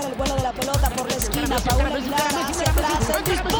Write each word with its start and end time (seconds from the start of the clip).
buscar 0.00 0.12
el 0.12 0.16
vuelo 0.16 0.34
de 0.36 0.42
la 0.42 0.52
pelota 0.52 0.90
por 0.90 1.08
la 1.08 1.16
esquina. 1.16 1.56
Paula 1.58 1.94
Aguilar 1.94 2.20
hacia 2.20 2.70
atrás. 2.70 3.18
El 3.18 3.24
disparo. 3.24 3.58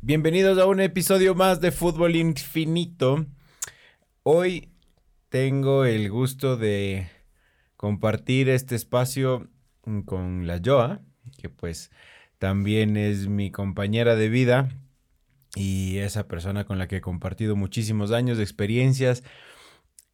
Bienvenidos 0.00 0.58
a 0.58 0.66
un 0.66 0.80
episodio 0.80 1.34
más 1.34 1.60
de 1.60 1.70
Fútbol 1.70 2.16
Infinito. 2.16 3.26
Hoy 4.22 4.72
tengo 5.28 5.84
el 5.84 6.10
gusto 6.10 6.56
de 6.56 7.08
compartir 7.76 8.48
este 8.48 8.74
espacio 8.74 9.48
con 10.04 10.46
la 10.46 10.60
Joa, 10.64 11.00
que 11.38 11.48
pues 11.48 11.90
también 12.38 12.96
es 12.96 13.28
mi 13.28 13.50
compañera 13.50 14.16
de 14.16 14.28
vida 14.28 14.68
y 15.54 15.98
esa 15.98 16.26
persona 16.26 16.64
con 16.64 16.78
la 16.78 16.88
que 16.88 16.96
he 16.96 17.00
compartido 17.00 17.56
muchísimos 17.56 18.12
años 18.12 18.36
de 18.36 18.44
experiencias 18.44 19.22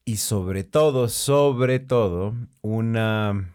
y 0.09 0.19
sobre 0.19 0.63
todo, 0.63 1.09
sobre 1.09 1.81
todo, 1.81 2.33
una, 2.63 3.51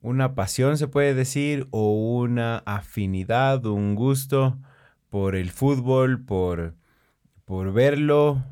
una 0.00 0.36
pasión 0.36 0.78
se 0.78 0.86
puede 0.86 1.12
decir 1.12 1.66
o 1.72 1.92
una 1.92 2.58
afinidad, 2.58 3.66
un 3.66 3.96
gusto 3.96 4.58
por 5.08 5.34
el 5.34 5.50
fútbol, 5.50 6.24
por, 6.24 6.76
por 7.44 7.72
verlo 7.72 8.44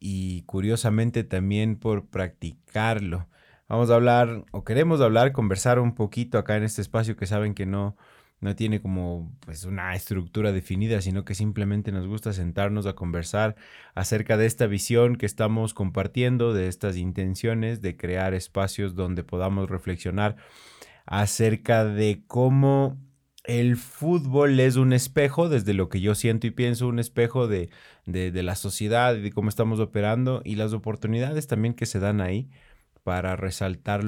y 0.00 0.42
curiosamente 0.42 1.22
también 1.22 1.76
por 1.76 2.06
practicarlo. 2.08 3.28
Vamos 3.68 3.90
a 3.90 3.94
hablar, 3.94 4.44
o 4.50 4.64
queremos 4.64 5.00
hablar, 5.00 5.30
conversar 5.30 5.78
un 5.78 5.94
poquito 5.94 6.38
acá 6.38 6.56
en 6.56 6.64
este 6.64 6.82
espacio 6.82 7.16
que 7.16 7.26
saben 7.26 7.54
que 7.54 7.66
no, 7.66 7.96
no 8.40 8.54
tiene 8.54 8.80
como 8.80 9.32
pues 9.40 9.64
una 9.64 9.94
estructura 9.94 10.52
definida, 10.52 11.00
sino 11.00 11.24
que 11.24 11.34
simplemente 11.34 11.92
nos 11.92 12.06
gusta 12.06 12.32
sentarnos 12.32 12.86
a 12.86 12.94
conversar 12.94 13.56
acerca 13.94 14.36
de 14.36 14.46
esta 14.46 14.66
visión 14.66 15.16
que 15.16 15.26
estamos 15.26 15.74
compartiendo, 15.74 16.52
de 16.52 16.68
estas 16.68 16.96
intenciones 16.96 17.80
de 17.80 17.96
crear 17.96 18.34
espacios 18.34 18.94
donde 18.94 19.24
podamos 19.24 19.70
reflexionar 19.70 20.36
acerca 21.06 21.84
de 21.84 22.24
cómo 22.26 22.98
el 23.44 23.76
fútbol 23.76 24.58
es 24.58 24.76
un 24.76 24.92
espejo, 24.92 25.48
desde 25.48 25.72
lo 25.72 25.88
que 25.88 26.00
yo 26.00 26.14
siento 26.14 26.46
y 26.48 26.50
pienso, 26.50 26.88
un 26.88 26.98
espejo 26.98 27.46
de, 27.46 27.70
de, 28.04 28.42
la 28.42 28.56
sociedad 28.56 29.14
y 29.14 29.20
de 29.20 29.32
cómo 29.32 29.48
estamos 29.48 29.78
operando 29.78 30.42
y 30.44 30.56
las 30.56 30.72
oportunidades 30.72 31.46
también 31.46 31.74
que 31.74 31.86
se 31.86 32.00
dan 32.00 32.20
ahí 32.20 32.50
para 33.04 33.36
resaltar 33.36 34.02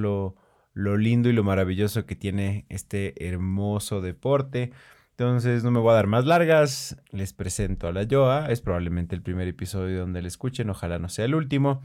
lo, 0.78 0.96
lindo 0.96 1.28
y 1.28 1.32
lo 1.32 1.42
maravilloso 1.42 2.06
que 2.06 2.14
tiene 2.14 2.64
este 2.68 3.26
hermoso 3.26 4.00
deporte. 4.00 4.70
Entonces 5.10 5.64
no 5.64 5.72
me 5.72 5.80
voy 5.80 5.90
a 5.90 5.94
dar 5.94 6.06
más 6.06 6.24
largas, 6.24 6.96
les 7.10 7.32
presento 7.32 7.88
a 7.88 7.92
la 7.92 8.06
Joa, 8.08 8.46
es 8.50 8.60
probablemente 8.60 9.16
el 9.16 9.22
primer 9.22 9.48
episodio 9.48 9.98
donde 9.98 10.22
le 10.22 10.28
escuchen, 10.28 10.70
ojalá 10.70 11.00
no 11.00 11.08
sea 11.08 11.24
el 11.24 11.34
último. 11.34 11.82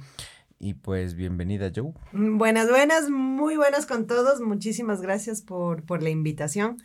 Y 0.60 0.76
pues 0.76 1.16
bienvenida 1.16 1.72
Joe. 1.76 1.94
Buenas, 2.12 2.70
buenas, 2.70 3.10
muy 3.10 3.58
buenas 3.58 3.88
con 3.88 4.06
todos, 4.06 4.42
muchísimas 4.42 5.02
gracias 5.02 5.42
por, 5.42 5.82
por 5.84 6.04
la 6.04 6.12
invitación. 6.12 6.78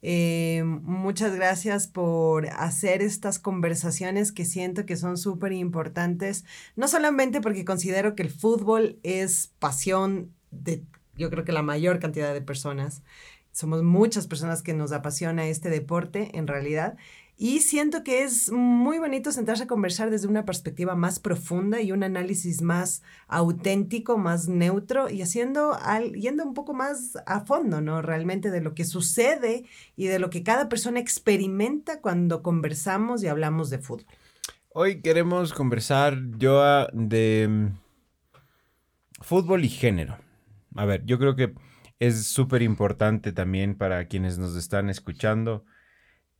Eh, 0.00 0.62
muchas 0.64 1.34
gracias 1.34 1.88
por 1.88 2.46
hacer 2.50 3.02
estas 3.02 3.40
conversaciones 3.40 4.30
que 4.30 4.44
siento 4.44 4.86
que 4.86 4.96
son 4.96 5.16
súper 5.16 5.52
importantes, 5.52 6.44
no 6.76 6.86
solamente 6.86 7.40
porque 7.40 7.64
considero 7.64 8.14
que 8.14 8.22
el 8.22 8.30
fútbol 8.30 9.00
es 9.02 9.52
pasión 9.58 10.32
de 10.52 10.84
yo 11.18 11.28
creo 11.30 11.44
que 11.44 11.52
la 11.52 11.62
mayor 11.62 11.98
cantidad 11.98 12.32
de 12.32 12.40
personas. 12.40 13.02
Somos 13.50 13.82
muchas 13.82 14.26
personas 14.26 14.62
que 14.62 14.72
nos 14.72 14.92
apasiona 14.92 15.48
este 15.48 15.68
deporte 15.68 16.30
en 16.34 16.46
realidad. 16.46 16.96
Y 17.40 17.60
siento 17.60 18.02
que 18.02 18.24
es 18.24 18.50
muy 18.50 18.98
bonito 18.98 19.30
sentarse 19.30 19.64
a 19.64 19.68
conversar 19.68 20.10
desde 20.10 20.26
una 20.26 20.44
perspectiva 20.44 20.96
más 20.96 21.20
profunda 21.20 21.80
y 21.80 21.92
un 21.92 22.02
análisis 22.02 22.62
más 22.62 23.02
auténtico, 23.28 24.18
más 24.18 24.48
neutro 24.48 25.08
y 25.08 25.22
haciendo, 25.22 25.74
al, 25.74 26.14
yendo 26.14 26.44
un 26.44 26.52
poco 26.52 26.74
más 26.74 27.16
a 27.26 27.40
fondo, 27.40 27.80
¿no? 27.80 28.02
Realmente 28.02 28.50
de 28.50 28.60
lo 28.60 28.74
que 28.74 28.84
sucede 28.84 29.64
y 29.96 30.06
de 30.06 30.18
lo 30.18 30.30
que 30.30 30.42
cada 30.42 30.68
persona 30.68 30.98
experimenta 30.98 32.00
cuando 32.00 32.42
conversamos 32.42 33.22
y 33.22 33.28
hablamos 33.28 33.70
de 33.70 33.78
fútbol. 33.78 34.06
Hoy 34.70 35.00
queremos 35.00 35.52
conversar, 35.52 36.18
yo 36.38 36.88
de 36.92 37.46
mm, 37.48 37.66
fútbol 39.22 39.64
y 39.64 39.68
género. 39.68 40.18
A 40.78 40.84
ver, 40.84 41.04
yo 41.04 41.18
creo 41.18 41.34
que 41.34 41.54
es 41.98 42.28
súper 42.28 42.62
importante 42.62 43.32
también 43.32 43.74
para 43.74 44.06
quienes 44.06 44.38
nos 44.38 44.54
están 44.54 44.90
escuchando 44.90 45.64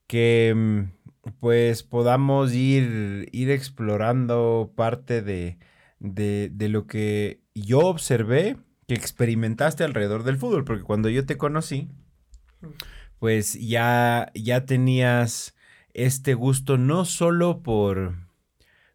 que 0.07 0.55
mm, 0.55 1.33
pues 1.41 1.83
podamos 1.83 2.55
ir, 2.55 3.29
ir 3.33 3.51
explorando 3.51 4.73
parte 4.77 5.23
de, 5.23 5.59
de, 5.99 6.69
lo 6.69 6.87
que 6.87 7.41
yo 7.53 7.81
observé 7.81 8.59
que 8.87 8.95
experimentaste 8.95 9.83
alrededor 9.83 10.23
del 10.23 10.39
fútbol, 10.39 10.65
porque 10.65 10.85
cuando 10.85 11.09
yo 11.09 11.27
te 11.27 11.37
conocí, 11.37 11.89
pues 13.19 13.55
ya, 13.55 14.31
ya 14.35 14.67
tenías 14.67 15.57
este 15.95 16.35
gusto 16.35 16.79
no 16.79 17.05
solo 17.07 17.65
por, 17.65 18.15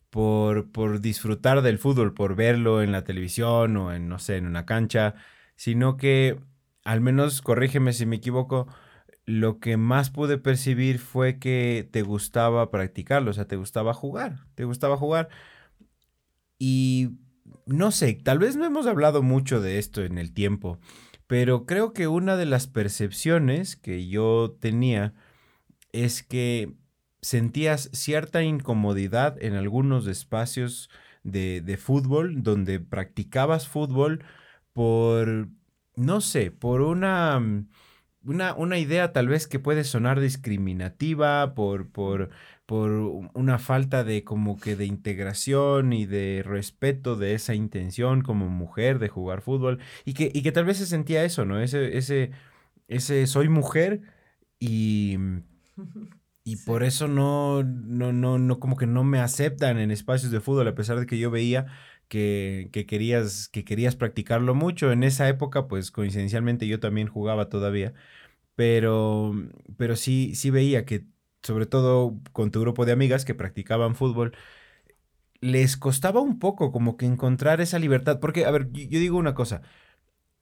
por, 0.09 0.71
por 0.71 1.01
disfrutar 1.01 1.63
del 1.63 1.79
fútbol, 1.79 2.13
por 2.13 2.35
verlo 2.35 2.81
en 2.81 2.93
la 2.93 3.03
televisión 3.03 3.75
o 3.75 3.91
en, 3.91 4.07
no 4.07 4.19
sé, 4.19 4.37
en 4.37 4.47
una 4.47 4.65
cancha, 4.65 5.15
sino 5.55 5.97
que, 5.97 6.39
al 6.83 7.01
menos, 7.01 7.41
corrígeme 7.41 7.93
si 7.93 8.05
me 8.05 8.17
equivoco, 8.17 8.67
lo 9.25 9.59
que 9.59 9.77
más 9.77 10.09
pude 10.09 10.37
percibir 10.37 10.99
fue 10.99 11.39
que 11.39 11.87
te 11.91 12.01
gustaba 12.01 12.69
practicarlo, 12.71 13.31
o 13.31 13.33
sea, 13.33 13.45
te 13.47 13.55
gustaba 13.55 13.93
jugar, 13.93 14.45
te 14.55 14.65
gustaba 14.65 14.97
jugar. 14.97 15.29
Y 16.59 17.11
no 17.65 17.91
sé, 17.91 18.13
tal 18.13 18.39
vez 18.39 18.55
no 18.55 18.65
hemos 18.65 18.87
hablado 18.87 19.21
mucho 19.21 19.61
de 19.61 19.79
esto 19.79 20.03
en 20.03 20.17
el 20.17 20.33
tiempo, 20.33 20.79
pero 21.27 21.65
creo 21.65 21.93
que 21.93 22.07
una 22.07 22.35
de 22.35 22.45
las 22.45 22.67
percepciones 22.67 23.75
que 23.75 24.07
yo 24.07 24.57
tenía 24.59 25.13
es 25.91 26.23
que 26.23 26.73
sentías 27.21 27.89
cierta 27.93 28.43
incomodidad 28.43 29.41
en 29.41 29.53
algunos 29.53 30.07
espacios 30.07 30.89
de, 31.23 31.61
de 31.61 31.77
fútbol, 31.77 32.43
donde 32.43 32.81
practicabas 32.81 33.67
fútbol, 33.67 34.25
por, 34.73 35.49
no 35.95 36.21
sé, 36.21 36.51
por 36.51 36.81
una, 36.81 37.39
mm, 37.39 37.69
una, 38.25 38.53
una 38.55 38.77
idea 38.79 39.13
tal 39.13 39.27
vez 39.27 39.47
que 39.47 39.59
puede 39.59 39.83
sonar 39.83 40.19
discriminativa, 40.19 41.53
por, 41.55 41.89
por, 41.91 42.29
por 42.65 42.91
una 42.91 43.59
falta 43.59 44.03
de 44.03 44.23
como 44.23 44.59
que 44.59 44.75
de 44.75 44.85
integración 44.85 45.93
y 45.93 46.05
de 46.05 46.43
respeto 46.45 47.15
de 47.15 47.33
esa 47.35 47.53
intención 47.55 48.21
como 48.21 48.49
mujer 48.49 48.99
de 48.99 49.09
jugar 49.09 49.41
fútbol 49.41 49.79
y 50.05 50.13
que, 50.13 50.31
y 50.33 50.41
que 50.43 50.51
tal 50.51 50.65
vez 50.65 50.77
se 50.77 50.85
sentía 50.85 51.23
eso, 51.25 51.45
¿no? 51.45 51.59
Ese, 51.59 51.97
ese, 51.97 52.31
ese 52.87 53.27
soy 53.27 53.49
mujer 53.49 54.01
y, 54.59 55.17
y 56.43 56.57
por 56.57 56.83
eso 56.83 57.07
no, 57.07 57.63
no, 57.63 58.11
no, 58.13 58.37
no, 58.39 58.59
como 58.59 58.75
que 58.77 58.87
no 58.87 59.03
me 59.03 59.19
aceptan 59.19 59.77
en 59.79 59.91
espacios 59.91 60.31
de 60.31 60.41
fútbol 60.41 60.67
a 60.67 60.75
pesar 60.75 60.99
de 60.99 61.05
que 61.05 61.17
yo 61.19 61.31
veía 61.31 61.67
que, 62.07 62.69
querías, 62.87 63.49
que 63.49 63.65
querías 63.65 63.95
practicarlo 63.95 64.55
mucho. 64.55 64.91
En 64.91 65.03
esa 65.03 65.27
época, 65.29 65.67
pues 65.67 65.91
coincidencialmente 65.91 66.67
yo 66.67 66.79
también 66.79 67.07
jugaba 67.07 67.49
todavía, 67.49 67.93
pero, 68.55 69.33
pero 69.77 69.95
sí, 69.95 70.35
sí 70.35 70.49
veía 70.51 70.85
que, 70.85 71.05
sobre 71.43 71.65
todo 71.65 72.19
con 72.33 72.51
tu 72.51 72.61
grupo 72.61 72.85
de 72.85 72.93
amigas 72.93 73.25
que 73.25 73.35
practicaban 73.35 73.95
fútbol, 73.95 74.33
les 75.41 75.77
costaba 75.77 76.21
un 76.21 76.39
poco 76.39 76.71
como 76.71 76.97
que 76.97 77.05
encontrar 77.05 77.61
esa 77.61 77.79
libertad. 77.79 78.19
Porque, 78.19 78.45
a 78.45 78.51
ver, 78.51 78.71
yo, 78.71 78.99
digo 78.99 79.17
una 79.17 79.33
cosa, 79.33 79.61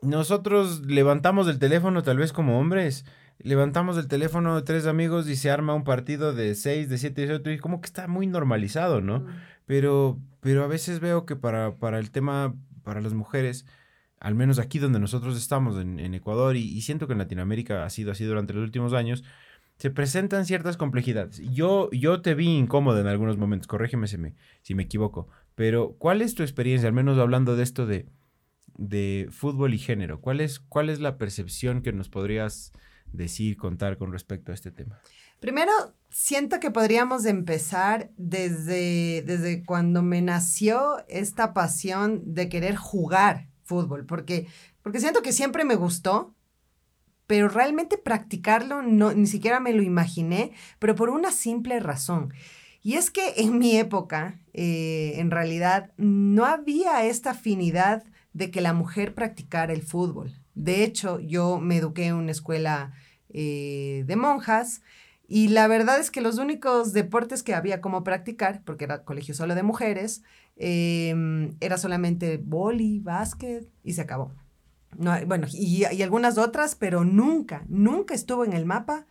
nosotros 0.02 0.82
levantamos 0.86 1.48
el 1.48 1.60
teléfono 1.60 2.04
tal 2.04 2.18
vez 2.18 2.34
como 2.34 2.60
hombres, 2.60 3.06
levantamos 3.44 3.98
el 3.98 4.08
teléfono 4.08 4.56
de 4.56 4.62
tres 4.62 4.86
amigos 4.86 5.28
y 5.30 5.36
se 5.36 5.52
arma 5.52 5.74
un 5.74 5.84
partido 5.84 6.34
de 6.34 6.56
seis, 6.56 6.90
de 6.90 6.98
siete, 6.98 7.28
de 7.28 7.36
ocho, 7.36 7.52
y 7.52 7.58
como 7.58 7.82
que 7.82 7.88
está 7.88 8.08
muy 8.08 8.28
normalizado, 8.28 9.02
¿no? 9.02 9.26
Pero, 9.66 10.20
pero 10.40 10.64
a 10.64 10.68
veces 10.68 11.00
veo 11.00 11.26
que 11.26 11.36
para, 11.36 11.76
para 11.76 12.00
el 12.00 12.12
tema, 12.12 12.56
para 12.84 13.02
las 13.02 13.14
mujeres, 13.14 13.66
al 14.20 14.36
menos 14.36 14.60
aquí 14.60 14.80
donde 14.80 15.00
nosotros 15.00 15.38
estamos, 15.38 15.78
en, 15.78 16.00
en 16.00 16.14
Ecuador, 16.14 16.56
y, 16.56 16.82
siento 16.82 17.08
que 17.08 17.14
en 17.14 17.20
Latinoamérica 17.20 17.86
ha 17.86 17.90
sido 17.90 18.12
así 18.12 18.24
durante 18.24 18.54
los 18.54 18.64
últimos 18.64 18.94
años, 18.94 19.24
se 19.78 19.90
presentan 19.90 20.46
ciertas 20.46 20.78
complejidades. 20.78 21.42
Yo, 21.52 21.90
yo 21.92 22.22
te 22.22 22.36
vi 22.36 22.56
incómodo 22.56 23.00
en 23.00 23.08
algunos 23.08 23.38
momentos, 23.38 23.68
corrígeme 23.68 24.08
si 24.08 24.18
me, 24.18 24.36
si 24.62 24.76
me 24.76 24.84
equivoco, 24.84 25.28
pero 25.56 25.96
¿cuál 25.98 26.22
es 26.22 26.36
tu 26.36 26.44
experiencia, 26.44 26.88
al 26.88 26.94
menos 26.94 27.18
hablando 27.18 27.56
de 27.56 27.64
esto 27.64 27.86
de, 27.88 28.06
de 28.78 29.28
fútbol 29.32 29.74
y 29.74 29.80
género? 29.80 30.22
¿Cuál 30.22 30.42
es, 30.42 30.60
¿Cuál 30.60 30.90
es 30.90 31.00
la 31.00 31.18
percepción 31.18 31.82
que 31.82 31.94
nos 31.94 32.10
podrías 32.10 32.74
decir, 33.12 33.58
contar 33.58 33.98
con 33.98 34.12
respecto 34.12 34.52
a 34.52 34.56
este 34.56 34.72
tema? 34.72 35.00
Primero, 35.40 35.72
siento 36.10 36.60
que 36.60 36.72
podríamos 36.72 37.26
empezar 37.26 38.12
desde, 38.18 39.24
desde 39.26 39.64
cuando 39.64 40.04
me 40.04 40.22
nació 40.22 41.06
esta 41.08 41.54
pasión 41.54 42.22
de 42.34 42.48
querer 42.50 42.76
jugar 42.76 43.50
fútbol, 43.64 44.06
porque, 44.06 44.48
porque 44.82 45.00
siento 45.00 45.22
que 45.22 45.32
siempre 45.32 45.66
me 45.66 45.76
gustó, 45.76 46.36
pero 47.26 47.48
realmente 47.48 47.98
practicarlo 47.98 48.82
no, 48.82 49.14
ni 49.14 49.26
siquiera 49.26 49.60
me 49.60 49.74
lo 49.74 49.82
imaginé, 49.82 50.52
pero 50.80 50.96
por 50.96 51.10
una 51.10 51.32
simple 51.32 51.80
razón. 51.80 52.34
Y 52.84 52.96
es 52.96 53.10
que 53.10 53.36
en 53.38 53.58
mi 53.58 53.78
época, 53.78 54.40
eh, 54.54 55.14
en 55.18 55.32
realidad, 55.32 55.92
no 55.98 56.46
había 56.46 57.06
esta 57.06 57.32
afinidad 57.32 58.04
de 58.34 58.52
que 58.52 58.62
la 58.62 58.74
mujer 58.74 59.14
practicara 59.14 59.72
el 59.72 59.84
fútbol. 59.84 60.41
De 60.56 60.84
hecho, 60.84 61.20
yo 61.20 61.60
me 61.60 61.78
eduqué 61.78 62.06
en 62.08 62.16
una 62.16 62.32
escuela 62.32 62.94
eh, 63.30 64.04
de 64.06 64.16
monjas 64.16 64.82
y 65.28 65.48
la 65.50 65.68
verdad 65.68 66.00
es 66.00 66.12
que 66.12 66.22
los 66.22 66.38
únicos 66.38 66.94
deportes 66.94 67.44
que 67.44 67.54
había 67.56 67.80
como 67.82 68.04
practicar, 68.04 68.64
porque 68.66 68.84
era 68.86 69.04
colegio 69.06 69.34
solo 69.34 69.56
de 69.56 69.64
mujeres, 69.64 70.24
em, 70.58 71.56
era 71.62 71.78
solamente 71.78 72.38
boli, 72.38 73.00
básquet 73.00 73.68
y 73.84 73.94
se 73.94 74.02
acabó. 74.02 74.34
No, 74.98 75.14
bueno, 75.26 75.48
y, 75.52 75.86
y 75.90 76.02
algunas 76.04 76.38
otras, 76.38 76.76
pero 76.76 77.06
nunca, 77.06 77.64
nunca 77.70 78.14
estuvo 78.14 78.44
en 78.46 78.54
el 78.54 78.66
mapa 78.66 79.08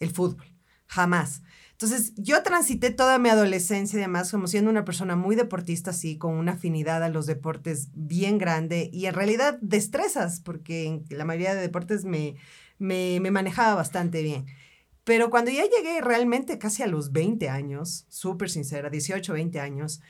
el 0.00 0.10
fútbol. 0.10 0.53
Jamás. 0.94 1.42
Entonces, 1.72 2.12
yo 2.16 2.40
transité 2.44 2.90
toda 2.92 3.18
mi 3.18 3.28
adolescencia 3.28 3.96
y 3.96 4.00
demás 4.00 4.30
como 4.30 4.46
siendo 4.46 4.70
una 4.70 4.84
persona 4.84 5.16
muy 5.16 5.34
deportista, 5.34 5.90
así, 5.90 6.18
con 6.18 6.34
una 6.34 6.52
afinidad 6.52 7.02
a 7.02 7.08
los 7.08 7.26
deportes 7.26 7.88
bien 7.94 8.38
grande 8.38 8.90
y 8.92 9.06
en 9.06 9.14
realidad 9.14 9.58
destrezas, 9.60 10.38
porque 10.38 10.86
en 10.86 11.04
la 11.10 11.24
mayoría 11.24 11.56
de 11.56 11.62
deportes 11.62 12.04
me, 12.04 12.36
me, 12.78 13.18
me 13.20 13.32
manejaba 13.32 13.74
bastante 13.74 14.22
bien. 14.22 14.46
Pero 15.02 15.30
cuando 15.30 15.50
ya 15.50 15.64
llegué 15.64 16.00
realmente 16.00 16.58
casi 16.58 16.84
a 16.84 16.86
los 16.86 17.10
20 17.10 17.48
años, 17.48 18.06
súper 18.08 18.48
sincera, 18.48 18.88
18, 18.88 19.32
20 19.32 19.58
años, 19.58 20.00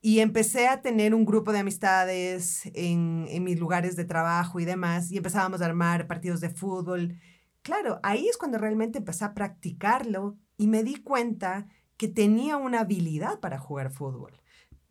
y 0.00 0.18
empecé 0.18 0.66
a 0.66 0.82
tener 0.82 1.14
un 1.14 1.24
grupo 1.24 1.52
de 1.52 1.60
amistades 1.60 2.62
en, 2.74 3.26
en 3.28 3.44
mis 3.44 3.60
lugares 3.60 3.94
de 3.94 4.04
trabajo 4.04 4.58
y 4.58 4.64
demás, 4.64 5.12
y 5.12 5.18
empezábamos 5.18 5.62
a 5.62 5.66
armar 5.66 6.08
partidos 6.08 6.40
de 6.40 6.50
fútbol. 6.50 7.20
Claro, 7.64 7.98
ahí 8.02 8.28
es 8.28 8.36
cuando 8.36 8.58
realmente 8.58 8.98
empecé 8.98 9.24
a 9.24 9.32
practicarlo 9.32 10.36
y 10.58 10.66
me 10.66 10.84
di 10.84 10.96
cuenta 10.96 11.66
que 11.96 12.08
tenía 12.08 12.58
una 12.58 12.80
habilidad 12.80 13.40
para 13.40 13.58
jugar 13.58 13.90
fútbol. 13.90 14.42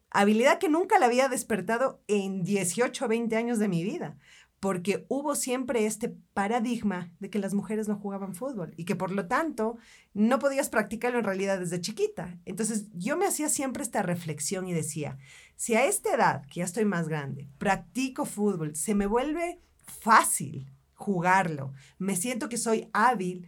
Habilidad 0.09 0.57
que 0.57 0.69
nunca 0.69 0.97
la 0.97 1.05
había 1.05 1.29
despertado 1.29 2.01
en 2.07 2.43
18 2.43 3.05
o 3.05 3.07
20 3.07 3.35
años 3.35 3.59
de 3.59 3.67
mi 3.67 3.83
vida, 3.83 4.17
porque 4.59 5.05
hubo 5.07 5.35
siempre 5.35 5.85
este 5.85 6.15
paradigma 6.33 7.13
de 7.19 7.29
que 7.29 7.37
las 7.37 7.53
mujeres 7.53 7.87
no 7.87 7.95
jugaban 7.95 8.33
fútbol 8.33 8.73
y 8.75 8.85
que 8.85 8.95
por 8.95 9.11
lo 9.11 9.27
tanto 9.27 9.77
no 10.15 10.39
podías 10.39 10.69
practicarlo 10.69 11.19
en 11.19 11.25
realidad 11.25 11.59
desde 11.59 11.79
chiquita. 11.79 12.39
Entonces 12.43 12.87
yo 12.95 13.17
me 13.17 13.27
hacía 13.27 13.49
siempre 13.49 13.83
esta 13.83 14.01
reflexión 14.01 14.67
y 14.67 14.73
decía, 14.73 15.19
si 15.57 15.75
a 15.75 15.85
esta 15.85 16.15
edad, 16.15 16.47
que 16.47 16.61
ya 16.61 16.65
estoy 16.65 16.85
más 16.85 17.07
grande, 17.07 17.49
practico 17.59 18.25
fútbol, 18.25 18.75
se 18.75 18.95
me 18.95 19.05
vuelve 19.05 19.61
fácil 19.85 20.72
jugarlo, 21.03 21.73
me 22.00 22.15
siento 22.15 22.50
que 22.50 22.57
soy 22.57 22.89
hábil, 22.94 23.47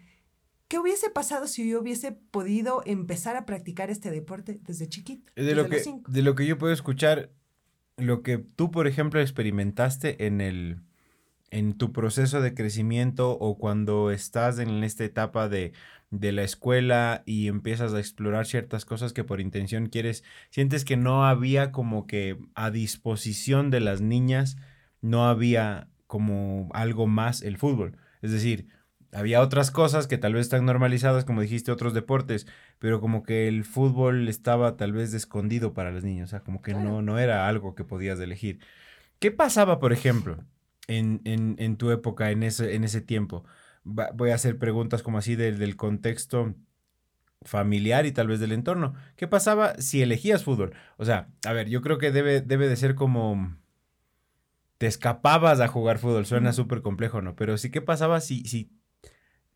¿Qué 0.68 0.80
hubiese 0.80 1.12
pasado 1.12 1.46
si 1.46 1.69
yo 1.69 1.80
hubiese 1.80 2.12
podido 2.12 2.81
empezar 2.88 3.36
a 3.36 3.46
practicar 3.46 3.92
este 3.92 4.10
deporte 4.10 4.60
desde 4.63 4.90
chiquito? 4.90 5.31
De, 5.36 5.54
lo, 5.54 5.69
que, 5.69 5.84
de 6.07 6.22
lo 6.24 6.34
que 6.34 6.48
yo 6.48 6.57
puedo 6.57 6.74
escuchar, 6.74 7.30
lo 7.98 8.24
que 8.24 8.40
tú, 8.40 8.72
por 8.72 8.88
ejemplo, 8.88 9.22
experimentaste 9.22 10.25
en 10.25 10.42
el 10.42 10.81
en 11.52 11.78
tu 11.78 11.94
proceso 11.94 12.42
de 12.42 12.54
crecimiento 12.54 13.31
o 13.31 13.58
cuando 13.58 14.12
estás 14.12 14.60
en 14.60 14.84
esta 14.84 15.06
etapa 15.06 15.48
de, 15.48 15.72
de 16.10 16.31
la 16.31 16.44
escuela 16.44 17.24
y 17.25 17.48
empiezas 17.48 17.94
a 17.94 18.00
explorar 18.00 18.46
ciertas 18.46 18.84
cosas 18.84 19.13
que 19.13 19.24
por 19.24 19.40
intención 19.40 19.88
quieres, 19.88 20.24
sientes 20.50 20.84
que 20.84 20.98
no 20.98 21.25
había 21.25 21.72
como 21.72 22.08
que 22.08 22.38
a 22.56 22.72
disposición 22.72 23.69
de 23.69 23.80
las 23.80 24.01
niñas, 24.01 24.58
no 25.01 25.28
había 25.28 25.88
como 26.07 26.69
algo 26.74 27.07
más 27.07 27.42
el 27.42 27.57
fútbol. 27.57 27.98
Es 28.22 28.31
decir, 28.31 28.68
había 29.12 29.42
otras 29.42 29.72
cosas 29.72 30.07
que 30.07 30.18
tal 30.18 30.34
vez 30.34 30.44
están 30.44 30.66
normalizadas, 30.66 31.25
como 31.25 31.42
dijiste, 31.42 31.72
otros 31.72 31.94
deportes, 31.94 32.48
pero 32.80 33.00
como 33.02 33.24
que 33.24 33.48
el 33.48 33.63
fútbol 33.63 34.28
estaba 34.28 34.78
tal 34.78 34.92
vez 34.94 35.13
escondido 35.13 35.74
para 35.74 35.92
los 35.92 36.04
niños, 36.04 36.30
o 36.30 36.31
sea, 36.31 36.42
como 36.42 36.62
que 36.62 36.74
no, 36.74 37.02
no 37.02 37.19
era 37.19 37.48
algo 37.48 37.75
que 37.75 37.84
podías 37.84 38.19
elegir. 38.19 38.60
¿Qué 39.19 39.31
pasaba, 39.31 39.80
por 39.80 39.94
ejemplo, 39.94 40.44
en, 40.88 41.22
en, 41.25 41.56
en 41.60 41.78
tu 41.78 41.92
época, 41.92 42.31
en 42.31 42.44
ese, 42.44 42.75
en 42.75 42.84
ese 42.84 43.01
tiempo? 43.01 43.46
voy 43.86 44.31
a 44.31 44.36
hacer 44.36 44.58
preguntas 44.58 45.04
como 45.04 45.19
así 45.19 45.36
del 45.36 45.75
contexto 45.78 46.56
familiar 47.44 48.06
y 48.06 48.12
tal 48.12 48.28
vez 48.28 48.40
del 48.40 48.51
entorno. 48.51 48.96
¿Qué 49.16 49.28
pasaba 49.28 49.75
si 49.80 50.01
elegías 50.01 50.44
fútbol? 50.44 50.74
O 50.98 51.06
sea, 51.06 51.30
a 51.46 51.54
ver, 51.54 51.69
yo 51.69 51.81
creo 51.81 52.00
que 52.00 52.12
debe, 52.12 52.42
debe 52.42 52.68
de 52.68 52.75
ser 52.75 52.96
como 52.96 53.56
te 54.86 54.90
escapabas 54.90 55.62
a 55.62 55.68
jugar 55.68 55.98
fútbol. 55.98 56.28
Suena 56.28 56.54
súper 56.54 56.84
complejo, 56.84 57.20
¿no? 57.20 57.36
Pero 57.36 57.58
sí, 57.58 57.72
¿qué 57.72 57.82
pasaba 57.82 58.22
si, 58.22 58.44
si 58.44 58.72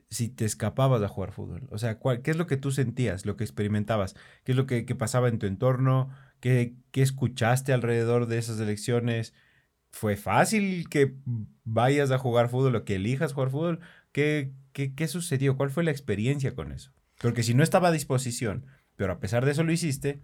si 0.10 0.28
te 0.28 0.44
escapabas 0.44 1.04
a 1.04 1.08
jugar 1.08 1.34
fútbol? 1.34 1.68
O 1.70 1.78
sea, 1.78 2.00
¿qué 2.00 2.32
es 2.32 2.38
lo 2.38 2.48
que 2.48 2.58
tú 2.58 2.72
sentías, 2.72 3.28
lo 3.28 3.38
que 3.38 3.44
experimentabas? 3.44 4.16
¿Qué 4.44 4.54
es 4.54 4.56
lo 4.58 4.66
que, 4.66 4.84
pasaba 4.96 5.28
en 5.28 5.38
tu 5.38 5.46
entorno? 5.46 6.10
¿Qué, 6.40 6.78
¿Qué, 6.90 7.04
escuchaste 7.04 7.74
alrededor 7.74 8.26
de 8.26 8.40
esas 8.40 8.60
elecciones? 8.60 9.36
¿Fue 9.92 10.18
fácil 10.18 10.90
que 10.90 11.16
vayas 11.64 12.10
a 12.10 12.18
jugar 12.18 12.50
fútbol 12.50 12.76
o 12.76 12.86
que 12.86 12.96
elijas 12.96 13.34
jugar 13.34 13.52
fútbol? 13.52 13.82
¿Qué, 14.12 14.52
qué, 14.74 14.96
qué 14.96 15.08
sucedió? 15.08 15.58
¿Cuál 15.58 15.70
fue 15.70 15.84
la 15.84 15.92
experiencia 15.92 16.56
con 16.56 16.72
eso? 16.72 16.92
Porque 17.20 17.44
si 17.44 17.54
no 17.54 17.62
estaba 17.62 17.90
a 17.90 17.92
disposición, 17.92 18.66
pero 18.96 19.14
a 19.14 19.20
pesar 19.20 19.46
de 19.46 19.52
eso 19.52 19.64
lo 19.64 19.72
hiciste, 19.72 20.24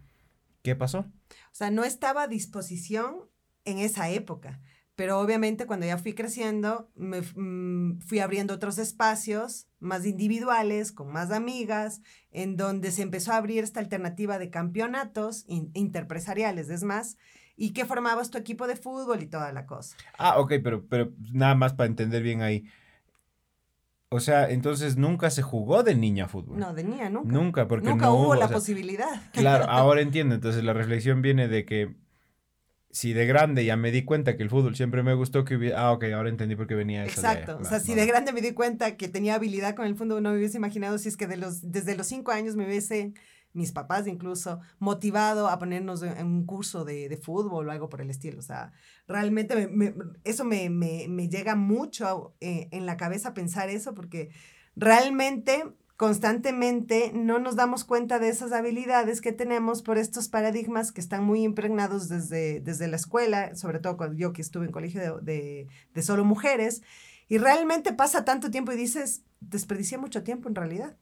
¿qué 0.63 0.75
pasó? 0.75 1.05
O 1.51 1.53
sea, 1.53 1.69
no 1.69 1.83
estaba 1.83 2.23
a 2.23 2.27
disposición 2.27 3.29
en 3.65 3.77
esa 3.77 4.09
época. 4.09 4.61
Pero 4.95 5.19
obviamente 5.19 5.65
cuando 5.65 5.85
ya 5.85 5.97
fui 5.97 6.13
creciendo, 6.13 6.89
me 6.95 7.21
mm, 7.21 7.99
fui 7.99 8.19
abriendo 8.19 8.53
otros 8.53 8.77
espacios 8.77 9.67
más 9.79 10.05
individuales, 10.05 10.91
con 10.91 11.11
más 11.11 11.31
amigas, 11.31 12.01
en 12.31 12.55
donde 12.55 12.91
se 12.91 13.01
empezó 13.01 13.33
a 13.33 13.37
abrir 13.37 13.63
esta 13.63 13.81
alternativa 13.81 14.39
de 14.39 14.49
campeonatos 14.49 15.45
interpresariales, 15.47 16.69
es 16.69 16.83
más, 16.83 17.17
y 17.57 17.71
que 17.71 17.85
formabas 17.85 18.31
tu 18.31 18.37
equipo 18.37 18.67
de 18.67 18.77
fútbol 18.77 19.21
y 19.21 19.27
toda 19.27 19.51
la 19.51 19.65
cosa. 19.65 19.97
Ah, 20.17 20.39
ok, 20.39 20.53
pero, 20.63 20.85
pero 20.87 21.11
nada 21.33 21.55
más 21.55 21.73
para 21.73 21.87
entender 21.87 22.23
bien 22.23 22.41
ahí. 22.41 22.65
O 24.09 24.21
sea, 24.21 24.49
entonces 24.49 24.95
nunca 24.95 25.29
se 25.29 25.41
jugó 25.41 25.83
de 25.83 25.95
niña 25.95 26.27
fútbol. 26.27 26.57
No, 26.57 26.73
de 26.73 26.83
niña 26.85 27.09
nunca. 27.09 27.31
Nunca, 27.33 27.67
porque 27.67 27.89
nunca 27.89 28.05
no 28.05 28.15
hubo, 28.15 28.35
la 28.35 28.47
posibilidad. 28.47 29.29
Claro, 29.33 29.65
ahora 29.69 30.01
entiendo. 30.01 30.35
Entonces 30.35 30.63
la 30.63 30.73
reflexión 30.73 31.21
viene 31.21 31.49
de 31.49 31.65
que 31.65 31.95
si 32.95 33.11
de 33.11 33.25
grande 33.25 33.65
ya 33.65 33.75
me 33.75 33.91
di 33.91 34.05
cuenta 34.05 34.37
que 34.37 34.43
el 34.43 34.49
fútbol 34.49 34.73
siempre 34.77 35.03
me 35.03 35.13
gustó, 35.15 35.43
que 35.43 35.57
hubiera, 35.57 35.81
ah, 35.81 35.91
ok, 35.91 36.05
ahora 36.15 36.29
entendí 36.29 36.55
por 36.55 36.65
qué 36.65 36.75
venía 36.75 37.03
eso. 37.03 37.19
Exacto, 37.19 37.57
o 37.59 37.65
sea, 37.65 37.81
si 37.81 37.93
de 37.93 38.05
grande 38.05 38.31
me 38.31 38.39
di 38.39 38.53
cuenta 38.53 38.95
que 38.95 39.09
tenía 39.09 39.35
habilidad 39.35 39.75
con 39.75 39.85
el 39.85 39.97
fútbol, 39.97 40.23
no 40.23 40.31
me 40.31 40.37
hubiese 40.37 40.55
imaginado 40.55 40.97
si 40.97 41.09
es 41.09 41.17
que 41.17 41.27
de 41.27 41.35
los, 41.35 41.73
desde 41.73 41.97
los 41.97 42.07
cinco 42.07 42.31
años 42.31 42.55
me 42.55 42.65
hubiese, 42.65 43.11
mis 43.51 43.73
papás 43.73 44.07
incluso, 44.07 44.61
motivado 44.79 45.49
a 45.49 45.59
ponernos 45.59 46.03
en 46.03 46.25
un 46.25 46.45
curso 46.45 46.85
de, 46.85 47.09
de 47.09 47.17
fútbol 47.17 47.67
o 47.67 47.71
algo 47.71 47.89
por 47.89 47.99
el 47.99 48.09
estilo. 48.09 48.39
O 48.39 48.43
sea, 48.43 48.71
realmente 49.09 49.67
me, 49.67 49.93
eso 50.23 50.45
me, 50.45 50.69
me, 50.69 51.27
llega 51.27 51.57
mucho 51.57 52.37
eh, 52.39 52.69
en 52.71 52.85
la 52.85 52.95
cabeza 52.95 53.33
pensar 53.33 53.67
eso 53.69 53.93
porque 53.93 54.29
realmente 54.77 55.65
constantemente 55.97 57.11
no 57.13 57.39
nos 57.39 57.55
damos 57.55 57.85
cuenta 57.85 58.19
de 58.19 58.29
esas 58.29 58.51
habilidades 58.51 59.21
que 59.21 59.31
tenemos 59.31 59.81
por 59.81 59.97
estos 59.97 60.27
paradigmas 60.27 60.91
que 60.91 60.99
están 60.99 61.23
muy 61.23 61.43
impregnados 61.43 62.09
desde, 62.09 62.59
desde 62.59 62.87
la 62.87 62.97
escuela, 62.97 63.55
sobre 63.55 63.79
todo 63.79 63.95
cuando 63.95 64.17
yo 64.17 64.33
que 64.33 64.41
estuve 64.41 64.65
en 64.65 64.71
colegio 64.71 65.21
de, 65.21 65.67
de, 65.93 66.03
solo 66.03 66.25
mujeres, 66.25 66.81
y 67.29 67.37
realmente 67.37 67.93
pasa 67.93 68.25
tanto 68.25 68.51
tiempo 68.51 68.73
y 68.73 68.77
dices, 68.77 69.23
desperdicié 69.39 69.97
mucho 69.97 70.23
tiempo 70.23 70.49
en 70.49 70.55
realidad. 70.55 70.97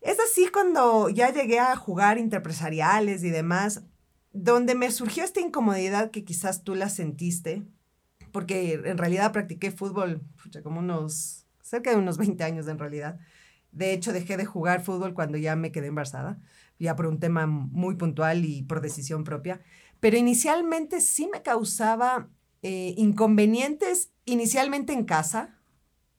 Es 0.00 0.18
así 0.18 0.48
cuando 0.48 1.08
ya 1.08 1.32
llegué 1.32 1.60
a 1.60 1.76
jugar 1.76 2.18
interpresariales 2.18 3.22
y 3.22 3.30
demás, 3.30 3.84
donde 4.32 4.74
me 4.74 4.90
surgió 4.90 5.22
esta 5.22 5.40
incomodidad 5.40 6.10
que 6.10 6.24
quizás 6.24 6.64
tú 6.64 6.74
la 6.74 6.88
sentiste, 6.88 7.62
porque 8.32 8.72
en 8.72 8.98
realidad 8.98 9.30
practiqué 9.30 9.70
fútbol 9.70 10.22
como 10.64 10.80
unos, 10.80 11.46
cerca 11.62 11.90
de 11.90 11.96
unos 11.96 12.18
20 12.18 12.42
años 12.42 12.66
en 12.66 12.80
realidad 12.80 13.20
de 13.72 13.92
hecho, 13.92 14.12
dejé 14.12 14.36
de 14.36 14.44
jugar 14.44 14.84
fútbol 14.84 15.14
cuando 15.14 15.38
ya 15.38 15.56
me 15.56 15.72
quedé 15.72 15.88
embarazada, 15.88 16.38
ya 16.78 16.94
por 16.94 17.06
un 17.06 17.18
tema 17.18 17.46
muy 17.46 17.96
puntual 17.96 18.44
y 18.44 18.62
por 18.62 18.80
decisión 18.80 19.24
propia. 19.24 19.60
Pero 19.98 20.16
inicialmente 20.16 21.00
sí 21.00 21.28
me 21.32 21.42
causaba 21.42 22.28
eh, 22.62 22.94
inconvenientes, 22.96 24.12
inicialmente 24.26 24.92
en 24.92 25.04
casa, 25.04 25.58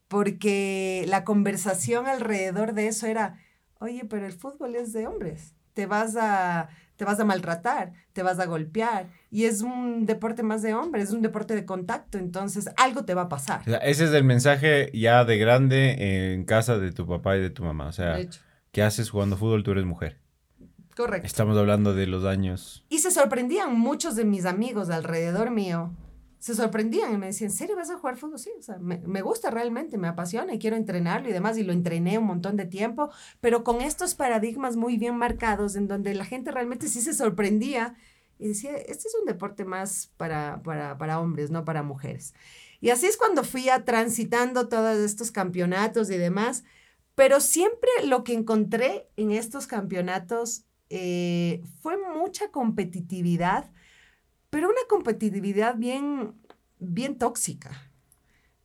porque 0.08 1.06
la 1.08 1.24
conversación 1.24 2.08
alrededor 2.08 2.74
de 2.74 2.88
eso 2.88 3.08
era, 3.08 3.40
oye, 3.80 4.06
pero 4.06 4.26
el 4.26 4.34
fútbol 4.34 4.76
es 4.76 4.94
de 4.94 5.08
hombres, 5.08 5.56
te 5.74 5.86
vas 5.86 6.16
a, 6.16 6.70
te 6.96 7.06
vas 7.06 7.20
a 7.20 7.26
maltratar, 7.26 7.94
te 8.14 8.24
vas 8.24 8.40
a 8.40 8.46
golpear. 8.46 9.08
Y 9.32 9.46
es 9.46 9.62
un 9.62 10.06
deporte 10.06 10.44
más 10.44 10.62
de 10.62 10.74
hombres, 10.74 11.10
es 11.10 11.14
un 11.14 11.22
deporte 11.22 11.56
de 11.56 11.66
contacto, 11.66 12.18
entonces 12.18 12.70
algo 12.78 13.06
te 13.06 13.14
va 13.14 13.24
a 13.24 13.30
pasar. 13.30 13.62
ese 13.84 14.06
es 14.06 14.12
el 14.14 14.24
mensaje 14.24 14.92
ya 14.94 15.26
de 15.26 15.38
grande 15.38 16.34
en 16.34 16.46
casa 16.46 16.78
de 16.78 16.92
tu 16.92 17.08
papá 17.08 17.38
y 17.38 17.42
de 17.42 17.50
tu 17.50 17.64
mamá. 17.64 17.88
O 17.88 17.92
sea, 17.92 18.18
¿qué 18.72 18.84
haces 18.84 19.10
jugando 19.10 19.38
fútbol? 19.38 19.64
Tú 19.64 19.72
eres 19.72 19.86
mujer. 19.86 20.20
Correcto. 20.96 21.26
Estamos 21.26 21.58
hablando 21.58 21.96
de 21.96 22.06
los 22.06 22.24
años. 22.24 22.86
Y 22.90 23.00
se 23.00 23.10
sorprendían 23.10 23.78
muchos 23.78 24.16
de 24.16 24.26
mis 24.26 24.46
amigos 24.46 24.90
alrededor 24.92 25.50
mío 25.50 25.92
se 26.44 26.56
sorprendían 26.56 27.14
y 27.14 27.18
me 27.18 27.28
decían, 27.28 27.52
¿en 27.52 27.56
serio 27.56 27.78
vas 27.78 27.90
a 27.90 27.98
jugar 27.98 28.18
fútbol? 28.18 28.38
Sí, 28.38 28.52
o 28.60 28.62
sea, 28.62 28.78
me, 28.78 29.22
gusta 29.22 29.50
realmente, 29.50 29.98
me 29.98 30.10
apasiona 30.10 30.54
y 30.54 30.60
quiero 30.60 30.76
entrenarlo 30.76 31.30
y 31.30 31.32
demás, 31.32 31.58
y 31.58 31.64
lo 31.64 31.72
entrené 31.72 32.18
un 32.18 32.26
montón 32.26 32.58
de 32.58 32.66
tiempo, 32.66 33.10
pero 33.40 33.64
con 33.64 33.80
estos 33.80 34.14
paradigmas 34.14 34.76
muy 34.76 34.98
bien 34.98 35.16
marcados 35.16 35.78
en 35.78 35.88
donde 35.88 36.14
la 36.14 36.26
gente 36.26 36.52
realmente 36.52 36.90
sí 36.90 37.00
se 37.00 37.14
sorprendía 37.14 37.96
y 38.40 38.50
decía, 38.50 38.76
este 38.76 39.08
es 39.08 39.16
un 39.18 39.26
deporte 39.26 39.64
más 39.64 40.12
para, 40.18 40.62
para, 40.64 40.98
para 40.98 41.22
hombres, 41.22 41.50
no 41.50 41.64
para 41.64 41.82
mujeres. 41.82 42.34
Y 42.82 42.90
así 42.90 43.06
es 43.06 43.16
cuando 43.16 43.46
fui 43.46 43.70
a 43.70 43.86
transitando 43.86 44.68
todos 44.68 44.98
estos 44.98 45.32
campeonatos 45.32 46.10
y 46.10 46.18
demás, 46.18 46.66
pero 47.16 47.40
siempre 47.40 47.90
lo 48.04 48.26
que 48.26 48.34
encontré 48.34 49.08
en 49.16 49.32
estos 49.32 49.66
campeonatos 49.66 50.66
eh, 50.90 51.62
fue 51.82 51.96
mucha 51.98 52.52
competitividad, 52.52 53.72
pero 54.54 54.68
una 54.68 54.82
competitividad 54.88 55.78
bien, 55.78 56.36
bien 56.78 57.18
tóxica, 57.18 57.72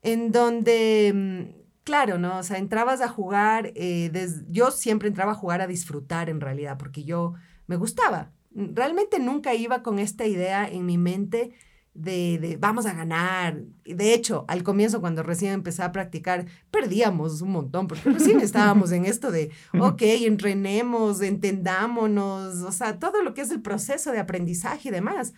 en 0.02 0.33
donde, 0.33 1.12
mm, 1.14 1.62
claro, 1.83 2.18
¿no? 2.18 2.37
O 2.37 2.42
sea, 2.42 2.59
entrabas 2.59 3.00
a 3.00 3.09
jugar, 3.09 3.73
eh, 3.75 4.12
yo 4.50 4.71
siempre 4.71 5.09
entraba 5.09 5.33
a 5.33 5.35
jugar 5.35 5.62
a 5.62 5.66
disfrutar 5.66 6.28
en 6.28 6.42
realidad, 6.42 6.76
porque 6.76 7.04
yo 7.04 7.33
me 7.66 7.76
gustaba. 7.76 8.33
Realmente 8.54 9.18
nunca 9.18 9.54
iba 9.54 9.83
con 9.83 9.99
esta 9.99 10.26
idea 10.26 10.68
en 10.68 10.85
mi 10.85 10.99
mente 10.99 11.54
de, 11.95 12.38
de, 12.38 12.57
vamos 12.59 12.85
a 12.85 12.92
ganar. 12.92 13.62
De 13.87 14.12
hecho, 14.12 14.45
al 14.47 14.64
comienzo, 14.64 15.00
cuando 15.00 15.23
recién 15.23 15.54
empecé 15.54 15.83
a 15.83 15.92
practicar, 15.92 16.45
perdíamos 16.71 17.40
un 17.40 17.52
montón, 17.52 17.88
porque 17.88 18.11
recién 18.11 18.40
estábamos 18.40 18.92
en 18.92 19.07
esto 19.07 19.30
de, 19.30 19.52
ok, 19.80 20.02
entrenemos, 20.02 21.23
entendámonos, 21.23 22.57
o 22.57 22.73
sea, 22.73 22.99
todo 22.99 23.23
lo 23.23 23.33
que 23.33 23.40
es 23.40 23.50
el 23.50 23.62
proceso 23.62 24.12
de 24.12 24.18
aprendizaje 24.18 24.90
y 24.90 24.92
demás. 24.92 25.33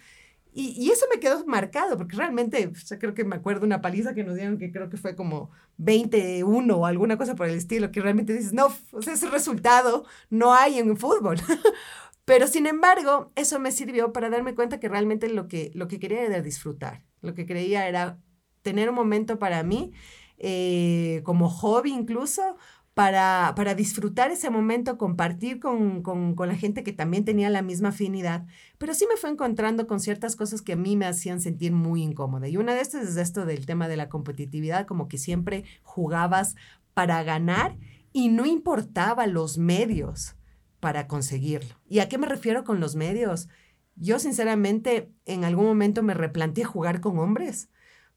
Y, 0.53 0.75
y, 0.77 0.91
eso 0.91 1.07
me 1.13 1.21
quedó 1.21 1.45
marcado, 1.47 1.97
porque 1.97 2.17
realmente, 2.17 2.73
yo 2.73 2.99
creo 2.99 3.15
que 3.15 3.25
me 3.25 3.37
acuerdo 3.37 3.65
una 3.65 3.81
paliza 3.81 4.15
que 4.15 4.25
nos 4.25 4.35
dieron, 4.35 4.59
que 4.59 4.73
creo 4.73 4.91
que 4.91 4.97
fue 4.97 5.15
como 5.15 5.51
21 5.77 6.77
o 6.77 6.87
alguna 6.87 7.17
cosa 7.17 7.37
por 7.37 7.49
el 7.49 7.57
estilo, 7.57 7.93
que 7.93 8.01
realmente 8.01 8.33
dices, 8.33 8.53
no, 8.53 8.69
o 8.93 9.03
sea, 9.03 9.15
ese 9.15 9.31
resultado 9.31 10.05
no 10.29 10.53
hay 10.53 10.79
en 10.79 10.97
fútbol. 10.97 11.39
Pero 12.25 12.47
sin 12.47 12.67
embargo, 12.67 13.33
eso 13.35 13.59
me 13.59 13.73
sirvió 13.73 14.13
para 14.13 14.31
darme 14.31 14.55
cuenta 14.55 14.79
que 14.81 14.89
realmente 14.89 15.29
lo 15.29 15.49
que, 15.49 15.71
lo 15.75 15.89
que 15.89 15.99
quería 15.99 16.23
era 16.23 16.41
disfrutar. 16.41 17.05
Lo 17.23 17.35
que 17.35 17.47
quería 17.47 17.89
era 17.89 18.21
tener 18.63 18.89
un 18.89 18.95
momento 18.95 19.39
para 19.39 19.63
mí, 19.63 19.93
eh, 20.39 21.23
como 21.25 21.49
hobby 21.49 21.93
incluso, 21.93 22.57
para, 23.01 23.55
para, 23.57 23.75
disfrutar 23.75 24.31
ese 24.31 24.51
momento, 24.51 24.99
compartir 24.99 25.59
con, 25.59 26.03
con, 26.03 26.35
con, 26.35 26.49
la 26.49 26.55
gente 26.55 26.85
que 26.85 26.93
también 26.93 27.25
tenía 27.25 27.49
la 27.49 27.63
misma 27.63 27.89
afinidad, 27.89 28.45
pero 28.77 28.93
sí 28.93 29.07
me 29.09 29.17
fue 29.17 29.31
encontrando 29.31 29.87
con 29.87 30.01
ciertas 30.01 30.37
cosas 30.37 30.61
que 30.61 30.75
a 30.75 30.77
mí 30.77 30.99
me 30.99 31.07
hacían 31.07 31.41
sentir 31.41 31.73
muy 31.73 32.03
incómoda. 32.03 32.47
Y 32.47 32.59
una 32.59 32.75
de 32.75 32.83
estas 32.83 33.09
es 33.09 33.17
esto 33.17 33.47
del 33.47 33.65
tema 33.65 33.89
de 33.89 33.97
la 33.97 34.11
competitividad, 34.11 34.85
como 34.85 35.09
que 35.09 35.17
siempre 35.17 35.65
jugabas 35.83 36.57
para 36.93 37.23
ganar 37.23 37.79
y 38.13 38.29
no 38.29 38.45
importaba 38.45 39.27
los 39.27 39.57
medios 39.57 40.37
para 40.79 41.07
conseguirlo. 41.07 41.77
¿Y 41.89 42.01
a 42.01 42.09
qué 42.11 42.19
me 42.19 42.27
refiero 42.27 42.65
con 42.65 42.81
los 42.81 42.97
medios? 42.97 43.49
Yo 43.97 44.19
sinceramente 44.19 45.11
en 45.25 45.45
algún 45.47 45.65
momento 45.65 46.03
me 46.03 46.13
replanteé 46.13 46.65
jugar 46.65 47.01
con 47.01 47.19
hombres, 47.19 47.71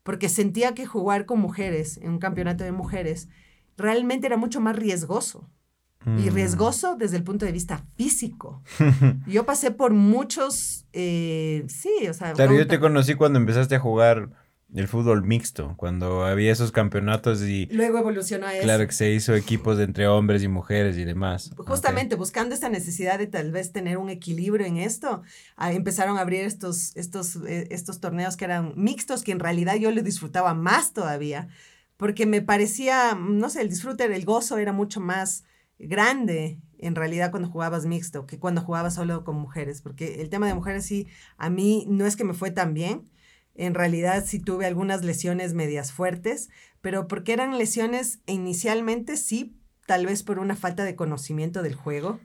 porque 0.03 0.27
sentía 0.27 0.73
que 0.73 0.85
jugar 0.85 1.25
con 1.25 1.39
mujeres 1.39 1.95
en 1.99 2.09
un 2.09 2.19
campeonato 2.19 2.65
de 2.65 2.73
mujeres 2.73 3.29
realmente 3.77 4.27
era 4.27 4.37
mucho 4.37 4.61
más 4.61 4.75
riesgoso. 4.75 5.49
Y 6.05 6.29
mm. 6.29 6.33
riesgoso 6.33 6.97
desde 6.97 7.15
el 7.15 7.23
punto 7.23 7.45
de 7.45 7.53
vista 7.53 7.85
físico. 7.95 8.61
yo 9.27 9.45
pasé 9.45 9.71
por 9.71 9.93
muchos, 9.93 10.85
eh, 10.91 11.63
sí, 11.67 12.07
o 12.09 12.13
sea... 12.13 12.33
Claro, 12.33 12.55
yo 12.55 12.67
te 12.67 12.79
conocí 12.79 13.15
cuando 13.15 13.39
empezaste 13.39 13.75
a 13.75 13.79
jugar 13.79 14.29
el 14.75 14.87
fútbol 14.87 15.23
mixto, 15.23 15.75
cuando 15.77 16.25
había 16.25 16.51
esos 16.51 16.71
campeonatos 16.71 17.41
y... 17.43 17.67
Luego 17.67 17.99
evolucionó 17.99 18.47
a 18.47 18.53
eso. 18.53 18.63
Claro 18.63 18.87
que 18.87 18.93
se 18.93 19.11
hizo 19.11 19.35
equipos 19.35 19.77
de 19.77 19.83
entre 19.83 20.07
hombres 20.07 20.41
y 20.41 20.47
mujeres 20.47 20.97
y 20.97 21.05
demás. 21.05 21.51
Justamente 21.57 22.15
buscando 22.15 22.55
esta 22.55 22.69
necesidad 22.69 23.19
de 23.19 23.27
tal 23.27 23.51
vez 23.51 23.71
tener 23.71 23.97
un 23.97 24.09
equilibrio 24.09 24.65
en 24.65 24.77
esto, 24.77 25.21
empezaron 25.59 26.17
a 26.17 26.21
abrir 26.21 26.41
estos, 26.43 26.95
estos, 26.95 27.35
eh, 27.47 27.67
estos 27.69 27.99
torneos 27.99 28.35
que 28.35 28.45
eran 28.45 28.73
mixtos, 28.75 29.21
que 29.23 29.31
en 29.31 29.39
realidad 29.39 29.75
yo 29.75 29.91
les 29.91 30.03
disfrutaba 30.03 30.55
más 30.55 30.91
todavía, 30.91 31.49
porque 31.97 32.25
me 32.25 32.41
parecía, 32.41 33.15
no 33.15 33.49
sé, 33.49 33.61
el 33.61 33.69
disfrute, 33.69 34.05
el 34.05 34.25
gozo 34.25 34.57
era 34.57 34.73
mucho 34.73 34.99
más 34.99 35.43
grande 35.79 36.59
en 36.77 36.95
realidad 36.95 37.31
cuando 37.31 37.49
jugabas 37.49 37.85
mixto 37.85 38.25
que 38.25 38.39
cuando 38.39 38.61
jugabas 38.61 38.95
solo 38.95 39.23
con 39.23 39.37
mujeres, 39.37 39.81
porque 39.81 40.21
el 40.21 40.29
tema 40.29 40.47
de 40.47 40.53
mujeres 40.53 40.85
sí, 40.85 41.07
a 41.37 41.49
mí 41.49 41.85
no 41.87 42.05
es 42.05 42.15
que 42.15 42.25
me 42.25 42.33
fue 42.33 42.51
tan 42.51 42.73
bien, 42.73 43.09
en 43.55 43.73
realidad 43.73 44.25
sí 44.25 44.39
tuve 44.39 44.65
algunas 44.65 45.03
lesiones 45.03 45.53
medias 45.53 45.91
fuertes, 45.91 46.49
pero 46.81 47.07
porque 47.07 47.33
eran 47.33 47.57
lesiones 47.57 48.19
inicialmente 48.25 49.15
sí, 49.15 49.55
tal 49.85 50.05
vez 50.05 50.23
por 50.23 50.39
una 50.39 50.55
falta 50.55 50.83
de 50.83 50.95
conocimiento 50.95 51.61
del 51.61 51.75
juego. 51.75 52.19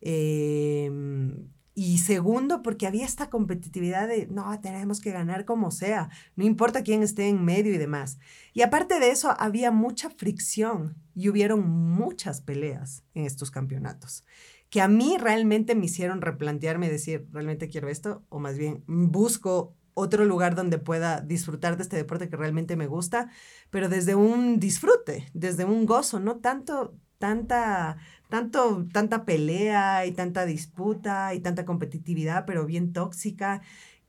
Em, 0.00 1.48
y 1.74 1.98
segundo, 1.98 2.62
porque 2.62 2.86
había 2.86 3.06
esta 3.06 3.30
competitividad 3.30 4.08
de, 4.08 4.26
no, 4.26 4.58
tenemos 4.60 5.00
que 5.00 5.12
ganar 5.12 5.44
como 5.44 5.70
sea, 5.70 6.10
no 6.36 6.44
importa 6.44 6.82
quién 6.82 7.02
esté 7.02 7.28
en 7.28 7.44
medio 7.44 7.72
y 7.72 7.78
demás. 7.78 8.18
Y 8.52 8.62
aparte 8.62 8.98
de 8.98 9.10
eso, 9.10 9.34
había 9.38 9.70
mucha 9.70 10.10
fricción 10.10 10.96
y 11.14 11.28
hubieron 11.28 11.68
muchas 11.68 12.40
peleas 12.40 13.04
en 13.14 13.24
estos 13.24 13.50
campeonatos, 13.50 14.24
que 14.68 14.80
a 14.80 14.88
mí 14.88 15.16
realmente 15.18 15.74
me 15.74 15.86
hicieron 15.86 16.20
replantearme, 16.20 16.90
decir, 16.90 17.28
¿realmente 17.32 17.68
quiero 17.68 17.88
esto? 17.88 18.24
O 18.28 18.40
más 18.40 18.58
bien, 18.58 18.82
busco 18.86 19.76
otro 19.94 20.24
lugar 20.24 20.54
donde 20.54 20.78
pueda 20.78 21.20
disfrutar 21.20 21.76
de 21.76 21.82
este 21.84 21.96
deporte 21.96 22.28
que 22.28 22.36
realmente 22.36 22.76
me 22.76 22.86
gusta, 22.86 23.30
pero 23.70 23.88
desde 23.88 24.14
un 24.14 24.58
disfrute, 24.58 25.28
desde 25.34 25.64
un 25.64 25.86
gozo, 25.86 26.20
no 26.20 26.38
tanto 26.38 26.96
tanta 27.20 27.98
tanto 28.30 28.86
tanta 28.92 29.24
pelea 29.24 30.06
y 30.06 30.12
tanta 30.12 30.46
disputa 30.46 31.34
y 31.34 31.40
tanta 31.40 31.66
competitividad, 31.66 32.46
pero 32.46 32.64
bien 32.64 32.92
tóxica. 32.92 33.60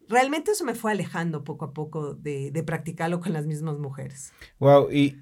Realmente 0.08 0.52
eso 0.52 0.64
me 0.64 0.76
fue 0.76 0.92
alejando 0.92 1.44
poco 1.44 1.66
a 1.66 1.74
poco 1.74 2.14
de, 2.14 2.52
de 2.52 2.64
practicarlo 2.64 3.20
con 3.20 3.34
las 3.34 3.46
mismas 3.46 3.78
mujeres. 3.78 4.32
Wow, 4.60 4.92
y 4.92 5.18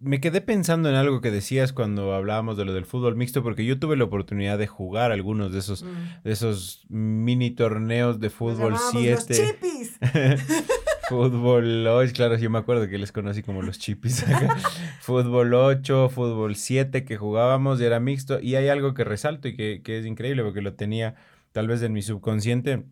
me 0.00 0.20
quedé 0.20 0.40
pensando 0.40 0.88
en 0.88 0.94
algo 0.94 1.20
que 1.20 1.30
decías 1.30 1.72
cuando 1.72 2.14
hablábamos 2.14 2.56
de 2.56 2.64
lo 2.64 2.72
del 2.72 2.86
fútbol 2.86 3.16
mixto, 3.16 3.42
porque 3.42 3.64
yo 3.64 3.78
tuve 3.78 3.96
la 3.96 4.04
oportunidad 4.04 4.58
de 4.58 4.66
jugar 4.66 5.12
algunos 5.12 5.52
de 5.52 5.58
esos, 5.58 5.82
mm. 5.82 6.22
de 6.24 6.32
esos 6.32 6.86
mini 6.88 7.50
torneos 7.50 8.20
de 8.20 8.30
fútbol 8.30 8.76
7. 8.92 9.58
fútbol 11.08 11.86
8, 11.86 12.12
claro, 12.14 12.36
yo 12.36 12.50
me 12.50 12.58
acuerdo 12.58 12.88
que 12.88 12.98
les 12.98 13.12
conocí 13.12 13.42
como 13.42 13.62
los 13.62 13.78
chipis. 13.78 14.24
fútbol 15.00 15.54
8, 15.54 16.08
fútbol 16.08 16.56
7 16.56 17.04
que 17.04 17.16
jugábamos 17.16 17.80
y 17.80 17.84
era 17.84 18.00
mixto. 18.00 18.40
Y 18.40 18.56
hay 18.56 18.68
algo 18.68 18.94
que 18.94 19.04
resalto 19.04 19.48
y 19.48 19.56
que, 19.56 19.82
que 19.82 19.98
es 19.98 20.06
increíble 20.06 20.42
porque 20.42 20.62
lo 20.62 20.74
tenía 20.74 21.14
tal 21.52 21.68
vez 21.68 21.82
en 21.82 21.92
mi 21.92 22.02
subconsciente, 22.02 22.84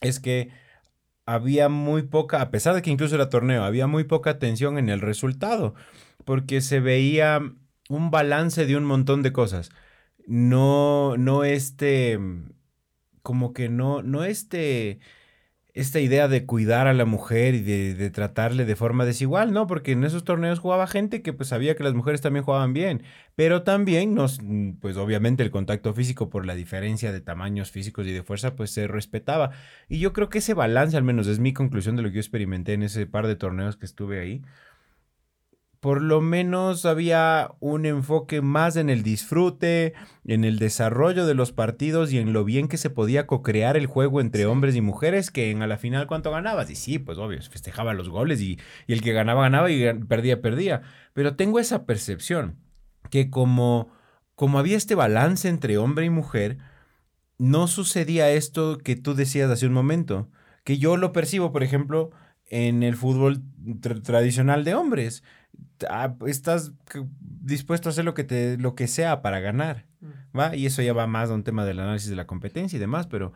es 0.00 0.18
que 0.20 0.50
había 1.26 1.68
muy 1.68 2.02
poca, 2.02 2.42
a 2.42 2.50
pesar 2.50 2.74
de 2.74 2.82
que 2.82 2.90
incluso 2.90 3.14
era 3.14 3.28
torneo, 3.28 3.62
había 3.62 3.86
muy 3.86 4.04
poca 4.04 4.30
atención 4.30 4.78
en 4.78 4.88
el 4.88 5.00
resultado 5.00 5.74
porque 6.24 6.60
se 6.60 6.80
veía 6.80 7.40
un 7.88 8.10
balance 8.10 8.66
de 8.66 8.76
un 8.76 8.84
montón 8.84 9.22
de 9.22 9.32
cosas. 9.32 9.70
No, 10.26 11.16
no 11.16 11.44
este, 11.44 12.18
como 13.22 13.52
que 13.52 13.68
no, 13.68 14.02
no 14.02 14.24
este, 14.24 15.00
esta 15.74 16.00
idea 16.00 16.28
de 16.28 16.46
cuidar 16.46 16.86
a 16.86 16.94
la 16.94 17.04
mujer 17.04 17.54
y 17.54 17.60
de, 17.60 18.10
tratarle 18.10 18.64
de 18.64 18.76
forma 18.76 19.04
desigual, 19.04 19.52
¿no? 19.52 19.66
Porque 19.66 19.92
en 19.92 20.04
esos 20.04 20.24
torneos 20.24 20.58
jugaba 20.58 20.86
gente 20.86 21.22
que 21.22 21.32
pues 21.32 21.48
sabía 21.48 21.76
que 21.76 21.84
las 21.84 21.94
mujeres 21.94 22.20
también 22.20 22.44
jugaban 22.44 22.72
bien, 22.72 23.02
pero 23.36 23.62
también 23.62 24.14
nos, 24.14 24.40
pues 24.80 24.96
obviamente 24.96 25.42
el 25.42 25.50
contacto 25.50 25.94
físico 25.94 26.30
por 26.30 26.46
la 26.46 26.54
diferencia 26.54 27.12
de 27.12 27.20
tamaños 27.20 27.70
físicos 27.70 28.06
y 28.06 28.12
de 28.12 28.22
fuerza 28.22 28.56
pues 28.56 28.70
se 28.70 28.86
respetaba. 28.86 29.50
Y 29.88 29.98
yo 29.98 30.12
creo 30.12 30.28
que 30.28 30.38
ese 30.38 30.54
balance 30.54 30.96
al 30.96 31.04
menos 31.04 31.26
es 31.26 31.38
mi 31.38 31.52
conclusión 31.52 31.96
de 31.96 32.02
lo 32.02 32.08
que 32.08 32.16
yo 32.16 32.20
experimenté 32.20 32.72
en 32.74 32.82
ese 32.82 33.06
par 33.06 33.26
de 33.26 33.36
torneos 33.36 33.76
que 33.76 33.86
estuve 33.86 34.20
ahí 34.20 34.42
por 35.80 36.02
lo 36.02 36.20
menos 36.20 36.84
había 36.84 37.52
un 37.58 37.86
enfoque 37.86 38.42
más 38.42 38.76
en 38.76 38.90
el 38.90 39.02
disfrute, 39.02 39.94
en 40.26 40.44
el 40.44 40.58
desarrollo 40.58 41.24
de 41.24 41.34
los 41.34 41.52
partidos 41.52 42.12
y 42.12 42.18
en 42.18 42.34
lo 42.34 42.44
bien 42.44 42.68
que 42.68 42.76
se 42.76 42.90
podía 42.90 43.26
co-crear 43.26 43.78
el 43.78 43.86
juego 43.86 44.20
entre 44.20 44.44
hombres 44.44 44.76
y 44.76 44.82
mujeres, 44.82 45.30
que 45.30 45.50
en 45.50 45.62
a 45.62 45.66
la 45.66 45.78
final 45.78 46.06
cuánto 46.06 46.30
ganabas. 46.30 46.68
Y 46.70 46.76
sí, 46.76 46.98
pues 46.98 47.16
obvio, 47.16 47.40
festejaba 47.42 47.94
los 47.94 48.10
goles 48.10 48.42
y, 48.42 48.58
y 48.86 48.92
el 48.92 49.00
que 49.00 49.14
ganaba, 49.14 49.42
ganaba 49.42 49.70
y 49.70 49.92
perdía, 50.04 50.42
perdía. 50.42 50.82
Pero 51.14 51.34
tengo 51.36 51.58
esa 51.58 51.86
percepción 51.86 52.58
que 53.08 53.30
como, 53.30 53.90
como 54.34 54.58
había 54.58 54.76
este 54.76 54.94
balance 54.94 55.48
entre 55.48 55.78
hombre 55.78 56.04
y 56.04 56.10
mujer, 56.10 56.58
no 57.38 57.68
sucedía 57.68 58.30
esto 58.30 58.76
que 58.76 58.96
tú 58.96 59.14
decías 59.14 59.50
hace 59.50 59.66
un 59.66 59.72
momento, 59.72 60.28
que 60.62 60.76
yo 60.76 60.98
lo 60.98 61.12
percibo, 61.12 61.52
por 61.52 61.62
ejemplo, 61.62 62.10
en 62.50 62.82
el 62.82 62.96
fútbol 62.96 63.42
tradicional 64.02 64.64
de 64.64 64.74
hombres 64.74 65.22
estás 66.26 66.72
dispuesto 67.18 67.88
a 67.88 67.92
hacer 67.92 68.04
lo 68.04 68.14
que, 68.14 68.24
te, 68.24 68.58
lo 68.58 68.74
que 68.74 68.86
sea 68.86 69.22
para 69.22 69.40
ganar, 69.40 69.86
mm. 70.00 70.38
¿va? 70.38 70.56
Y 70.56 70.66
eso 70.66 70.82
ya 70.82 70.92
va 70.92 71.06
más 71.06 71.30
a 71.30 71.34
un 71.34 71.44
tema 71.44 71.64
del 71.64 71.80
análisis 71.80 72.10
de 72.10 72.16
la 72.16 72.26
competencia 72.26 72.76
y 72.76 72.80
demás, 72.80 73.06
pero 73.06 73.32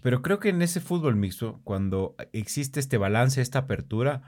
pero 0.00 0.22
creo 0.22 0.38
que 0.38 0.48
en 0.48 0.62
ese 0.62 0.80
fútbol 0.80 1.16
mixto, 1.16 1.60
cuando 1.64 2.16
existe 2.32 2.80
este 2.80 2.96
balance, 2.96 3.40
esta 3.40 3.60
apertura, 3.60 4.22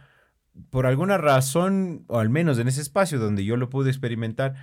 por 0.71 0.87
alguna 0.87 1.16
razón, 1.16 2.04
o 2.09 2.18
al 2.18 2.28
menos 2.28 2.59
en 2.59 2.68
ese 2.68 2.83
espacio 2.83 3.18
donde 3.18 3.44
yo 3.44 3.56
lo 3.56 3.71
pude 3.71 3.90
experimentar, 3.90 4.54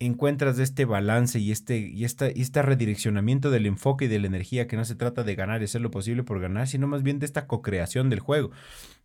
encuentras 0.00 0.58
este 0.58 0.84
balance 0.84 1.38
y 1.38 1.52
este, 1.52 1.78
y 1.78 2.04
esta, 2.04 2.30
y 2.30 2.42
este 2.42 2.60
redireccionamiento 2.60 3.50
del 3.50 3.66
enfoque 3.66 4.06
y 4.06 4.08
de 4.08 4.18
la 4.18 4.26
energía, 4.26 4.66
que 4.66 4.76
no 4.76 4.84
se 4.84 4.96
trata 4.96 5.22
de 5.22 5.36
ganar 5.36 5.62
y 5.62 5.66
hacer 5.66 5.80
lo 5.80 5.92
posible 5.92 6.24
por 6.24 6.40
ganar, 6.40 6.66
sino 6.66 6.88
más 6.88 7.04
bien 7.04 7.20
de 7.20 7.26
esta 7.26 7.46
co-creación 7.46 8.10
del 8.10 8.20
juego. 8.20 8.50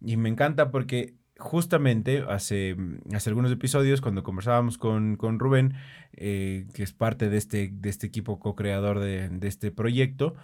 Y 0.02 0.18
me 0.18 0.30
encanta 0.30 0.72
porque 0.72 1.14
justamente 1.40 2.24
hace, 2.28 2.76
hace 3.14 3.30
algunos 3.30 3.52
episodios, 3.52 4.02
cuando 4.02 4.24
conversábamos 4.24 4.78
con, 4.78 5.16
con 5.18 5.40
Rubén, 5.40 5.74
eh, 6.14 6.68
que 6.74 6.84
es 6.84 6.94
parte 6.94 7.30
de 7.30 7.38
este, 7.38 7.70
de 7.72 7.90
este 7.90 8.08
equipo 8.08 8.40
co-creador 8.40 9.00
de, 9.00 9.30
este 9.44 9.72
proyecto, 9.72 10.36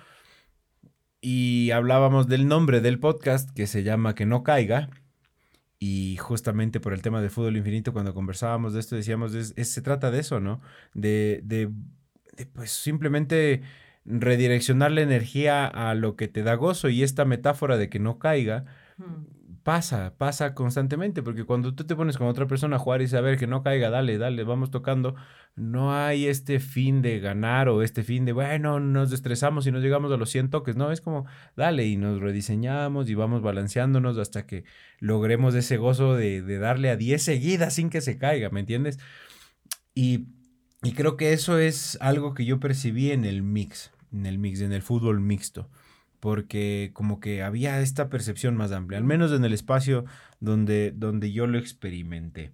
y 1.22 1.72
hablábamos 1.72 2.28
del 2.28 2.48
nombre 2.48 2.82
del 2.82 3.00
podcast 3.00 3.50
que 3.52 3.68
se 3.68 3.84
llama 3.84 4.16
Que 4.16 4.26
no 4.26 4.44
caiga. 4.44 4.90
Y 5.80 6.16
justamente 6.18 6.80
por 6.80 6.94
el 6.94 7.02
tema 7.02 7.22
de 7.22 7.30
fútbol 7.30 7.58
infinito, 7.58 7.92
cuando 7.92 8.14
conversábamos 8.14 8.74
de 8.74 8.80
esto, 8.80 8.96
decíamos, 8.96 9.34
es, 9.34 9.54
se 9.56 9.82
trata 9.82 10.12
de 10.12 10.20
eso, 10.20 10.40
¿no? 10.40 10.62
De, 10.94 11.42
de, 11.44 11.70
de, 12.38 12.46
pues 12.46 12.72
simplemente 12.72 13.62
redireccionar 14.06 14.92
la 14.92 15.02
energía 15.02 15.66
a 15.66 15.94
lo 15.96 16.16
que 16.16 16.28
te 16.28 16.44
da 16.44 16.56
gozo 16.56 16.90
y 16.90 17.04
esta 17.04 17.26
metáfora 17.26 17.78
de 17.78 17.90
que 17.90 18.00
no 18.00 18.20
caiga, 18.20 18.66
pasa, 19.64 20.14
pasa 20.18 20.54
constantemente, 20.54 21.24
porque 21.24 21.46
cuando 21.46 21.74
tú 21.74 21.86
te 21.86 21.96
pones 21.96 22.18
con 22.18 22.28
otra 22.28 22.48
persona 22.48 22.76
a 22.76 22.80
jugar 22.80 23.02
y 23.02 23.08
saber 23.08 23.38
que 23.38 23.48
no 23.48 23.64
caiga, 23.64 23.90
dale, 23.90 24.18
dale, 24.18 24.44
vamos 24.44 24.72
tocando, 24.72 25.16
no 25.56 25.96
hay 25.96 26.28
este 26.28 26.60
fin 26.60 27.02
de 27.02 27.20
ganar 27.20 27.70
o 27.70 27.82
este 27.82 28.04
fin 28.04 28.26
de, 28.26 28.34
bueno, 28.34 28.80
nos 28.82 29.14
estresamos 29.14 29.66
y 29.66 29.72
nos 29.72 29.82
llegamos 29.82 30.12
a 30.12 30.18
los 30.18 30.30
100 30.30 30.50
toques, 30.50 30.76
no, 30.76 30.92
es 30.92 31.00
como, 31.00 31.26
dale, 31.56 31.88
y 31.88 31.96
nos 31.96 32.20
rediseñamos 32.20 33.10
y 33.10 33.16
vamos 33.16 33.42
balanceándonos 33.42 34.18
hasta 34.18 34.46
que 34.46 34.66
logremos 35.00 35.56
ese 35.56 35.78
gozo 35.78 36.16
de, 36.16 36.42
darle 36.60 36.90
a 36.90 36.98
10 36.98 37.24
seguidas 37.24 37.74
sin 37.74 37.90
que 37.90 38.02
se 38.02 38.18
caiga, 38.18 38.50
¿me 38.50 38.60
entiendes? 38.60 39.00
Y, 39.96 40.28
y 40.84 40.92
creo 40.92 41.16
que 41.16 41.34
eso 41.34 41.58
es 41.58 41.98
algo 42.02 42.34
que 42.34 42.46
yo 42.46 42.60
percibí 42.60 43.12
en 43.12 43.24
el 43.24 43.44
mix, 43.44 43.92
en 44.12 44.26
el 44.26 44.40
mix, 44.40 44.60
en 44.60 44.74
el 44.74 44.82
fútbol 44.82 45.22
mixto 45.22 45.70
porque 46.24 46.92
como 46.94 47.20
que 47.20 47.44
había 47.44 47.82
esta 47.82 48.08
percepción 48.08 48.56
más 48.56 48.72
amplia, 48.72 48.98
al 48.98 49.04
menos 49.04 49.34
en 49.34 49.44
el 49.44 49.52
espacio 49.52 50.06
donde, 50.40 50.94
donde 50.96 51.34
yo 51.34 51.48
lo 51.48 51.58
experimenté. 51.58 52.54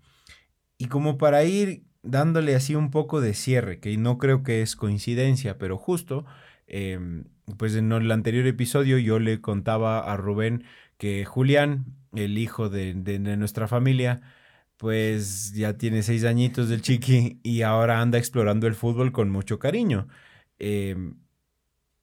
Y 0.79 0.87
como 0.87 1.19
para 1.19 1.43
ir 1.43 1.83
dándole 2.01 2.55
así 2.55 2.73
un 2.73 2.89
poco 2.89 3.21
de 3.21 3.35
cierre, 3.35 3.79
que 3.79 3.95
no 3.95 4.17
creo 4.17 4.41
que 4.41 4.63
es 4.63 4.75
coincidencia, 4.75 5.59
pero 5.59 5.77
justo, 5.77 6.25
em, 6.65 7.25
pues 7.59 7.75
en 7.75 7.91
el 7.91 8.11
anterior 8.11 8.47
episodio 8.47 8.97
yo 8.97 9.19
le 9.19 9.39
contaba 9.39 9.99
a 9.99 10.17
Rubén 10.17 10.63
que 10.97 11.23
Julián, 11.25 11.85
el 12.15 12.39
hijo 12.39 12.69
de, 12.69 12.95
de, 12.95 13.19
de 13.19 13.37
nuestra 13.37 13.67
familia, 13.67 14.19
pues 14.77 15.53
ya 15.53 15.77
tiene 15.77 16.01
seis 16.01 16.23
añitos 16.23 16.69
del 16.69 16.81
chiqui 16.81 17.39
y 17.43 17.61
ahora 17.61 18.01
anda 18.01 18.17
explorando 18.17 18.65
el 18.65 18.73
fútbol 18.73 19.11
con 19.11 19.29
mucho 19.29 19.59
cariño. 19.59 20.07
Eh, 20.57 20.95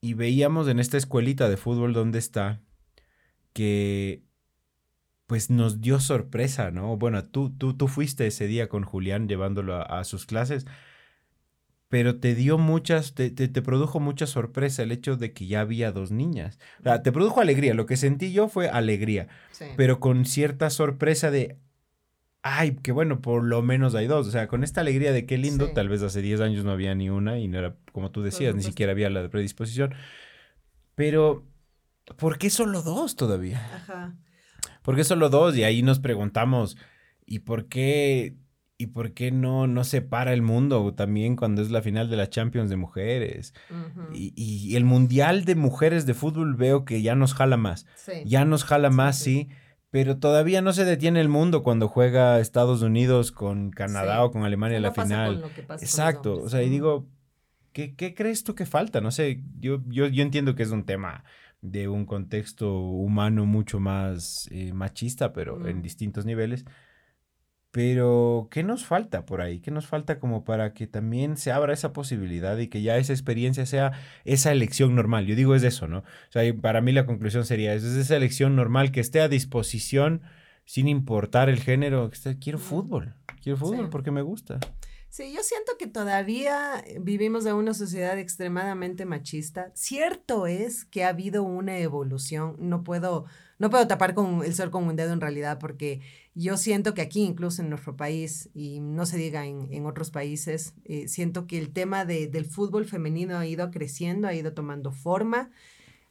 y 0.06 0.14
veíamos 0.14 0.68
en 0.68 0.78
esta 0.78 0.96
escuelita 0.96 1.48
de 1.48 1.56
fútbol 1.56 1.92
donde 1.92 2.20
está 2.20 2.60
que 3.52 4.22
pues 5.26 5.50
nos 5.50 5.80
dio 5.80 5.98
sorpresa, 5.98 6.70
¿no? 6.70 6.96
Bueno, 6.96 7.24
tú, 7.24 7.50
tú, 7.50 7.76
tú 7.76 7.88
fuiste 7.88 8.28
ese 8.28 8.46
día 8.46 8.68
con 8.68 8.84
Julián 8.84 9.26
llevándolo 9.26 9.74
a, 9.74 9.82
a 9.82 10.04
sus 10.04 10.24
clases, 10.24 10.64
pero 11.88 12.20
te 12.20 12.36
dio 12.36 12.56
muchas, 12.56 13.14
te, 13.14 13.30
te, 13.30 13.48
te, 13.48 13.62
produjo 13.62 13.98
mucha 13.98 14.28
sorpresa 14.28 14.84
el 14.84 14.92
hecho 14.92 15.16
de 15.16 15.32
que 15.32 15.48
ya 15.48 15.62
había 15.62 15.90
dos 15.90 16.12
niñas. 16.12 16.60
O 16.78 16.84
sea, 16.84 17.02
te 17.02 17.10
produjo 17.10 17.40
alegría, 17.40 17.74
lo 17.74 17.86
que 17.86 17.96
sentí 17.96 18.32
yo 18.32 18.48
fue 18.48 18.68
alegría, 18.68 19.26
sí. 19.50 19.64
pero 19.76 19.98
con 19.98 20.24
cierta 20.24 20.70
sorpresa 20.70 21.32
de, 21.32 21.58
ay, 22.46 22.76
qué 22.82 22.92
bueno, 22.92 23.20
por 23.20 23.42
lo 23.42 23.60
menos 23.62 23.94
hay 23.94 24.06
dos. 24.06 24.28
O 24.28 24.30
sea, 24.30 24.46
con 24.46 24.62
esta 24.62 24.80
alegría 24.80 25.12
de 25.12 25.26
qué 25.26 25.36
lindo, 25.36 25.66
sí. 25.66 25.72
tal 25.74 25.88
vez 25.88 26.02
hace 26.02 26.22
10 26.22 26.40
años 26.40 26.64
no 26.64 26.70
había 26.70 26.94
ni 26.94 27.10
una 27.10 27.38
y 27.38 27.48
no 27.48 27.58
era, 27.58 27.76
como 27.92 28.12
tú 28.12 28.22
decías, 28.22 28.54
ni 28.54 28.62
siquiera 28.62 28.92
había 28.92 29.10
la 29.10 29.28
predisposición. 29.28 29.94
Pero, 30.94 31.44
¿por 32.16 32.38
qué 32.38 32.50
solo 32.50 32.82
dos 32.82 33.16
todavía? 33.16 33.60
Ajá. 33.74 34.14
¿Por 34.82 34.94
qué 34.94 35.02
solo 35.02 35.28
dos? 35.28 35.56
Y 35.56 35.64
ahí 35.64 35.82
nos 35.82 35.98
preguntamos, 35.98 36.76
¿y 37.26 37.40
por 37.40 37.66
qué, 37.66 38.36
y 38.78 38.88
por 38.88 39.12
qué 39.12 39.32
no, 39.32 39.66
no 39.66 39.82
se 39.82 40.00
para 40.00 40.32
el 40.32 40.42
mundo 40.42 40.94
también 40.94 41.34
cuando 41.34 41.62
es 41.62 41.72
la 41.72 41.82
final 41.82 42.08
de 42.08 42.16
la 42.16 42.30
Champions 42.30 42.70
de 42.70 42.76
mujeres? 42.76 43.54
Uh 43.70 43.74
-huh. 43.74 44.08
y, 44.14 44.32
y, 44.36 44.76
el 44.76 44.84
Mundial 44.84 45.44
de 45.44 45.56
Mujeres 45.56 46.06
de 46.06 46.14
Fútbol 46.14 46.54
veo 46.54 46.84
que 46.84 47.02
ya 47.02 47.16
nos 47.16 47.34
jala 47.34 47.56
más. 47.56 47.86
Sí. 47.96 48.12
Ya 48.24 48.44
nos 48.44 48.62
jala 48.62 48.90
más, 48.90 49.18
sí. 49.18 49.48
sí 49.50 49.56
pero 49.96 50.18
todavía 50.18 50.60
no 50.60 50.74
se 50.74 50.84
detiene 50.84 51.22
el 51.22 51.30
mundo 51.30 51.62
cuando 51.62 51.88
juega 51.88 52.38
Estados 52.38 52.82
Unidos 52.82 53.32
con 53.32 53.70
Canadá 53.70 54.16
sí. 54.16 54.20
o 54.24 54.30
con 54.30 54.44
Alemania 54.44 54.76
en 54.76 54.82
la 54.82 54.92
final. 54.92 55.42
Exacto, 55.80 56.34
o 56.34 56.50
sea, 56.50 56.62
y 56.62 56.68
digo, 56.68 57.08
¿qué, 57.72 57.94
¿qué, 57.94 58.14
crees 58.14 58.44
tú 58.44 58.54
que 58.54 58.66
falta? 58.66 59.00
No 59.00 59.10
sé, 59.10 59.42
yo, 59.58 59.80
yo, 59.86 60.06
yo 60.06 60.22
entiendo 60.22 60.54
que 60.54 60.64
es 60.64 60.70
un 60.70 60.84
tema 60.84 61.24
de 61.62 61.88
un 61.88 62.04
contexto 62.04 62.78
humano 62.78 63.46
mucho 63.46 63.80
más 63.80 64.50
eh, 64.50 64.74
machista, 64.74 65.32
pero 65.32 65.56
mm. 65.56 65.66
en 65.66 65.80
distintos 65.80 66.26
niveles. 66.26 66.66
Pero, 67.76 68.48
¿qué 68.50 68.62
nos 68.62 68.86
falta 68.86 69.26
por 69.26 69.42
ahí? 69.42 69.60
¿Qué 69.60 69.70
nos 69.70 69.86
falta 69.86 70.18
como 70.18 70.44
para 70.44 70.72
que 70.72 70.86
también 70.86 71.36
se 71.36 71.52
abra 71.52 71.74
esa 71.74 71.92
posibilidad 71.92 72.56
y 72.56 72.68
que 72.68 72.80
ya 72.80 72.96
esa 72.96 73.12
experiencia 73.12 73.66
sea 73.66 73.92
esa 74.24 74.50
elección 74.50 74.94
normal? 74.94 75.26
Yo 75.26 75.36
digo, 75.36 75.54
es 75.54 75.62
eso, 75.62 75.86
¿no? 75.86 75.98
O 75.98 76.30
sea, 76.30 76.42
para 76.54 76.80
mí 76.80 76.92
la 76.92 77.04
conclusión 77.04 77.44
sería, 77.44 77.74
es 77.74 77.84
esa 77.84 78.16
elección 78.16 78.56
normal 78.56 78.92
que 78.92 79.00
esté 79.00 79.20
a 79.20 79.28
disposición 79.28 80.22
sin 80.64 80.88
importar 80.88 81.50
el 81.50 81.60
género. 81.60 82.10
Quiero 82.40 82.58
fútbol, 82.58 83.14
quiero 83.42 83.58
fútbol 83.58 83.84
sí. 83.84 83.88
porque 83.90 84.10
me 84.10 84.22
gusta. 84.22 84.58
Sí, 85.10 85.34
yo 85.34 85.42
siento 85.42 85.72
que 85.78 85.86
todavía 85.86 86.82
vivimos 87.00 87.44
en 87.44 87.56
una 87.56 87.74
sociedad 87.74 88.18
extremadamente 88.18 89.04
machista. 89.04 89.70
Cierto 89.74 90.46
es 90.46 90.86
que 90.86 91.04
ha 91.04 91.08
habido 91.08 91.42
una 91.42 91.76
evolución, 91.76 92.56
no 92.58 92.84
puedo 92.84 93.26
no 93.58 93.70
puedo 93.70 93.86
tapar 93.86 94.14
con 94.14 94.44
el 94.44 94.54
sol 94.54 94.70
con 94.70 94.84
un 94.84 94.96
dedo 94.96 95.12
en 95.12 95.20
realidad, 95.20 95.58
porque 95.58 96.00
yo 96.36 96.58
siento 96.58 96.92
que 96.92 97.00
aquí, 97.00 97.22
incluso 97.22 97.62
en 97.62 97.70
nuestro 97.70 97.96
país, 97.96 98.50
y 98.54 98.80
no 98.80 99.06
se 99.06 99.16
diga 99.16 99.46
en, 99.46 99.72
en 99.72 99.86
otros 99.86 100.10
países, 100.10 100.74
eh, 100.84 101.08
siento 101.08 101.46
que 101.46 101.56
el 101.56 101.72
tema 101.72 102.04
de, 102.04 102.28
del 102.28 102.44
fútbol 102.44 102.84
femenino 102.84 103.38
ha 103.38 103.46
ido 103.46 103.70
creciendo, 103.70 104.28
ha 104.28 104.34
ido 104.34 104.52
tomando 104.52 104.92
forma. 104.92 105.50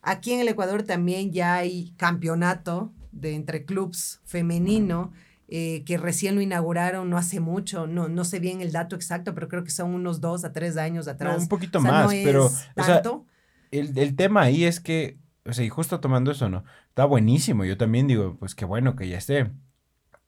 Aquí 0.02 0.34
en 0.34 0.40
el 0.40 0.48
Ecuador 0.48 0.82
también 0.82 1.32
ya 1.32 1.54
hay 1.54 1.94
campeonato 1.98 2.92
de 3.12 3.36
entre 3.36 3.66
clubs 3.66 4.20
femenino. 4.26 5.14
Eh, 5.48 5.84
que 5.86 6.00
recién 6.00 6.34
lo 6.34 6.42
inauguraron 6.42 7.08
no 7.08 7.20
hace 7.20 7.40
mucho, 7.40 7.86
no, 7.86 8.08
no 8.10 8.26
sé 8.26 8.40
bien 8.40 8.62
el 8.62 8.72
dato 8.72 8.96
exacto, 8.96 9.36
pero 9.36 9.48
creo 9.48 9.64
que 9.64 9.70
son 9.70 9.94
unos 9.94 10.20
dos 10.20 10.44
a 10.44 10.52
tres 10.52 10.76
años 10.76 11.08
atrás. 11.08 11.38
No, 11.38 11.44
un 11.44 11.48
poquito 11.48 11.78
o 11.78 11.82
sea, 11.84 11.92
más, 11.92 12.06
no 12.06 12.10
pero 12.24 12.50
tanto. 12.74 13.14
O 13.14 13.26
sea, 13.70 13.80
el, 13.80 13.96
el 13.96 14.16
tema 14.16 14.42
ahí 14.42 14.64
es 14.64 14.80
que 14.80 15.20
o 15.48 15.54
sea, 15.54 15.64
y 15.64 15.70
justo 15.70 16.00
tomando 16.00 16.32
eso, 16.32 16.50
¿no? 16.50 16.64
Está 16.90 17.06
buenísimo. 17.06 17.64
Yo 17.66 17.78
también 17.78 18.08
digo, 18.08 18.36
pues 18.40 18.56
qué 18.56 18.66
bueno 18.66 18.96
que 18.96 19.08
ya 19.08 19.20
esté. 19.20 19.52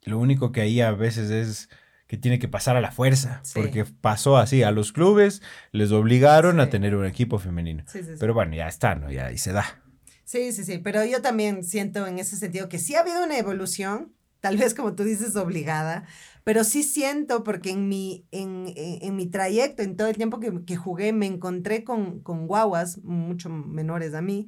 Lo 0.07 0.19
único 0.19 0.51
que 0.51 0.61
ahí 0.61 0.81
a 0.81 0.91
veces 0.91 1.29
es 1.29 1.69
que 2.07 2.17
tiene 2.17 2.39
que 2.39 2.47
pasar 2.47 2.77
a 2.77 2.81
la 2.81 2.91
fuerza, 2.91 3.41
sí. 3.43 3.59
porque 3.59 3.85
pasó 3.85 4.37
así, 4.37 4.63
a 4.63 4.71
los 4.71 4.93
clubes 4.93 5.41
les 5.71 5.91
obligaron 5.91 6.55
sí. 6.55 6.61
a 6.61 6.69
tener 6.69 6.95
un 6.95 7.05
equipo 7.05 7.37
femenino. 7.37 7.83
Sí, 7.87 7.99
pero 8.19 8.33
bueno, 8.33 8.55
ya 8.55 8.67
está, 8.67 8.95
¿no? 8.95 9.11
Ya 9.11 9.27
ahí 9.27 9.37
se 9.37 9.51
da. 9.51 9.83
Sí, 10.23 10.51
sí, 10.51 10.63
sí, 10.63 10.77
pero 10.79 11.05
yo 11.05 11.21
también 11.21 11.63
siento 11.63 12.07
en 12.07 12.19
ese 12.19 12.37
sentido 12.37 12.69
que 12.69 12.79
sí 12.79 12.95
ha 12.95 13.01
habido 13.01 13.23
una 13.23 13.37
evolución, 13.37 14.13
tal 14.39 14.57
vez 14.57 14.73
como 14.73 14.95
tú 14.95 15.03
dices, 15.03 15.35
obligada, 15.35 16.05
pero 16.43 16.63
sí 16.63 16.83
siento 16.83 17.43
porque 17.43 17.71
en 17.71 17.89
mi, 17.89 18.25
en, 18.31 18.73
en, 18.75 18.99
en 19.01 19.15
mi 19.15 19.27
trayecto, 19.27 19.83
en 19.83 19.97
todo 19.97 20.07
el 20.07 20.15
tiempo 20.15 20.39
que, 20.39 20.63
que 20.65 20.77
jugué, 20.77 21.11
me 21.11 21.25
encontré 21.25 21.83
con, 21.83 22.21
con 22.21 22.47
guaguas 22.47 22.99
mucho 23.03 23.49
menores 23.49 24.13
a 24.13 24.21
mí, 24.21 24.47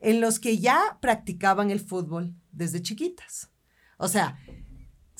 en 0.00 0.20
los 0.20 0.40
que 0.40 0.58
ya 0.58 0.98
practicaban 1.00 1.70
el 1.70 1.80
fútbol 1.80 2.34
desde 2.50 2.82
chiquitas. 2.82 3.50
O 3.98 4.08
sea, 4.08 4.38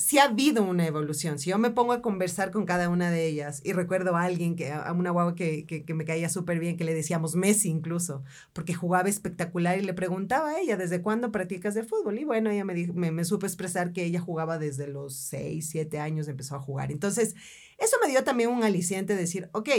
sí 0.07 0.19
ha 0.19 0.23
habido 0.23 0.63
una 0.63 0.87
evolución. 0.87 1.37
Si 1.37 1.49
yo 1.49 1.57
me 1.57 1.69
pongo 1.69 1.91
a 1.91 2.01
conversar 2.01 2.49
con 2.49 2.65
cada 2.65 2.87
una 2.87 3.11
de 3.11 3.25
ellas 3.25 3.59
y 3.65 3.73
recuerdo 3.73 4.15
a 4.15 4.23
alguien, 4.23 4.55
que, 4.55 4.71
a 4.71 4.93
una 4.93 5.11
guagua 5.11 5.35
que, 5.35 5.65
que, 5.65 5.93
me 5.93 6.05
caía 6.05 6.29
súper 6.29 6.59
bien, 6.59 6.77
que 6.77 6.85
le 6.85 6.93
decíamos 6.93 7.35
Messi 7.35 7.67
incluso, 7.67 8.23
porque 8.53 8.73
jugaba 8.73 9.09
espectacular 9.09 9.77
y 9.77 9.81
le 9.81 9.93
preguntaba 9.93 10.51
a 10.51 10.59
ella, 10.61 10.77
¿desde 10.77 11.01
cuándo 11.01 11.33
practicas 11.33 11.75
el 11.75 11.85
fútbol? 11.85 12.19
Y 12.19 12.23
bueno, 12.23 12.49
ella 12.49 12.63
me, 12.63 12.73
dijo, 12.73 12.93
me, 12.93 13.11
me 13.11 13.25
supo 13.25 13.45
expresar 13.47 13.91
que 13.91 14.05
ella 14.05 14.21
jugaba 14.21 14.57
desde 14.57 14.87
los 14.87 15.13
6, 15.13 15.67
7 15.71 15.99
años, 15.99 16.29
empezó 16.29 16.55
a 16.55 16.61
jugar. 16.61 16.89
Entonces, 16.89 17.35
eso 17.77 17.97
me 18.01 18.09
dio 18.09 18.23
también 18.23 18.49
un 18.49 18.63
aliciente 18.63 19.13
de 19.13 19.19
decir, 19.19 19.49
ok, 19.51 19.69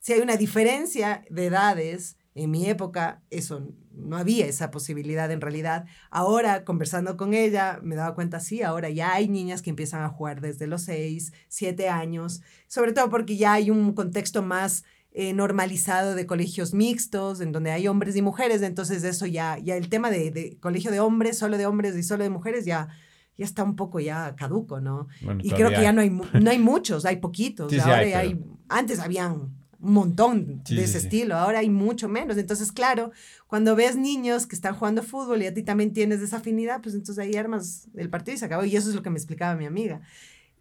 si 0.00 0.12
hay 0.12 0.20
una 0.20 0.36
diferencia 0.36 1.24
de 1.30 1.46
edades, 1.46 2.18
en 2.34 2.50
mi 2.50 2.66
época 2.66 3.22
eso 3.30 3.68
no 3.94 4.16
había 4.16 4.46
esa 4.46 4.70
posibilidad 4.70 5.30
en 5.30 5.40
realidad. 5.40 5.84
Ahora, 6.10 6.64
conversando 6.64 7.16
con 7.16 7.34
ella, 7.34 7.78
me 7.82 7.94
daba 7.94 8.14
cuenta, 8.14 8.40
sí, 8.40 8.62
ahora 8.62 8.88
ya 8.90 9.12
hay 9.12 9.28
niñas 9.28 9.60
que 9.62 9.70
empiezan 9.70 10.02
a 10.02 10.08
jugar 10.08 10.40
desde 10.40 10.66
los 10.66 10.82
6, 10.82 11.32
7 11.48 11.88
años, 11.88 12.42
sobre 12.68 12.92
todo 12.92 13.10
porque 13.10 13.36
ya 13.36 13.52
hay 13.52 13.70
un 13.70 13.92
contexto 13.92 14.42
más 14.42 14.84
eh, 15.12 15.34
normalizado 15.34 16.14
de 16.14 16.26
colegios 16.26 16.72
mixtos, 16.72 17.42
en 17.42 17.52
donde 17.52 17.70
hay 17.70 17.86
hombres 17.86 18.16
y 18.16 18.22
mujeres, 18.22 18.62
entonces 18.62 19.04
eso 19.04 19.26
ya, 19.26 19.58
ya 19.58 19.76
el 19.76 19.90
tema 19.90 20.10
de, 20.10 20.30
de 20.30 20.56
colegio 20.58 20.90
de 20.90 21.00
hombres, 21.00 21.38
solo 21.38 21.58
de 21.58 21.66
hombres 21.66 21.94
y 21.96 22.02
solo 22.02 22.24
de 22.24 22.30
mujeres 22.30 22.64
ya 22.64 22.88
ya 23.36 23.46
está 23.46 23.64
un 23.64 23.76
poco 23.76 23.98
ya 23.98 24.36
caduco, 24.36 24.80
¿no? 24.80 25.08
y 25.42 25.50
creo 25.50 25.70
que 25.70 25.80
ya 25.80 25.92
no 25.92 26.02
hay, 26.02 26.10
no 26.10 26.50
hay 26.50 26.58
muchos, 26.58 27.06
hay 27.06 27.16
poquitos. 27.16 27.72
ahora 27.78 28.18
hay, 28.18 28.38
antes 28.68 28.98
habían 28.98 29.61
un 29.82 29.92
montón 29.92 30.62
de 30.68 30.84
ese 30.84 30.98
estilo, 30.98 31.34
ahora 31.34 31.58
hay 31.58 31.68
mucho 31.68 32.08
menos. 32.08 32.36
Entonces, 32.36 32.70
claro, 32.70 33.10
cuando 33.48 33.74
ves 33.74 33.96
niños 33.96 34.46
que 34.46 34.54
están 34.54 34.74
jugando 34.74 35.02
fútbol 35.02 35.42
y 35.42 35.46
a 35.46 35.54
ti 35.54 35.62
también 35.62 35.92
tienes 35.92 36.20
esa 36.20 36.36
afinidad, 36.36 36.80
pues 36.80 36.94
entonces 36.94 37.18
ahí 37.18 37.34
armas 37.34 37.88
el 37.96 38.08
partido 38.08 38.36
y 38.36 38.38
se 38.38 38.44
acabó. 38.44 38.64
Y 38.64 38.76
eso 38.76 38.88
es 38.88 38.94
lo 38.94 39.02
que 39.02 39.10
me 39.10 39.18
explicaba 39.18 39.56
mi 39.56 39.66
amiga. 39.66 40.00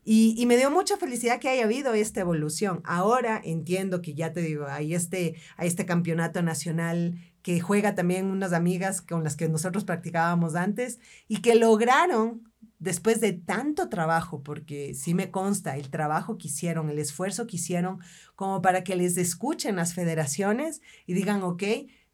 Y, 0.03 0.33
y, 0.35 0.47
me 0.47 0.57
dio 0.57 0.71
mucha 0.71 0.97
felicidad 0.97 1.39
que 1.39 1.49
haya 1.49 1.65
habido 1.65 1.93
esta 1.93 2.21
evolución. 2.21 2.81
Ahora 2.83 3.39
entiendo 3.43 4.01
que 4.01 4.15
ya 4.15 4.33
te 4.33 4.41
digo, 4.41 4.65
hay 4.65 4.95
este, 4.95 5.35
hay 5.57 5.67
este 5.67 5.85
campeonato 5.85 6.41
nacional 6.41 7.19
que 7.43 7.59
juega 7.59 7.93
también 7.93 8.25
unas 8.25 8.53
amigas 8.53 9.01
con 9.01 9.23
las 9.23 9.35
que 9.35 9.47
nosotros 9.47 9.83
practicábamos 9.83 10.55
antes 10.55 10.99
y 11.27 11.41
que 11.41 11.53
lograron 11.53 12.50
después 12.81 13.21
de 13.21 13.31
tanto 13.33 13.89
trabajo, 13.89 14.41
porque 14.41 14.93
sí 14.95 15.13
me 15.13 15.29
consta 15.29 15.77
el 15.77 15.89
trabajo 15.89 16.37
que 16.37 16.47
hicieron, 16.47 16.89
el 16.89 16.97
esfuerzo 16.97 17.45
que 17.45 17.57
hicieron, 17.57 17.99
como 18.35 18.61
para 18.61 18.83
que 18.83 18.95
les 18.95 19.17
escuchen 19.17 19.75
las 19.75 19.93
federaciones 19.93 20.81
y 21.05 21.13
digan, 21.13 21.43
ok, 21.43 21.63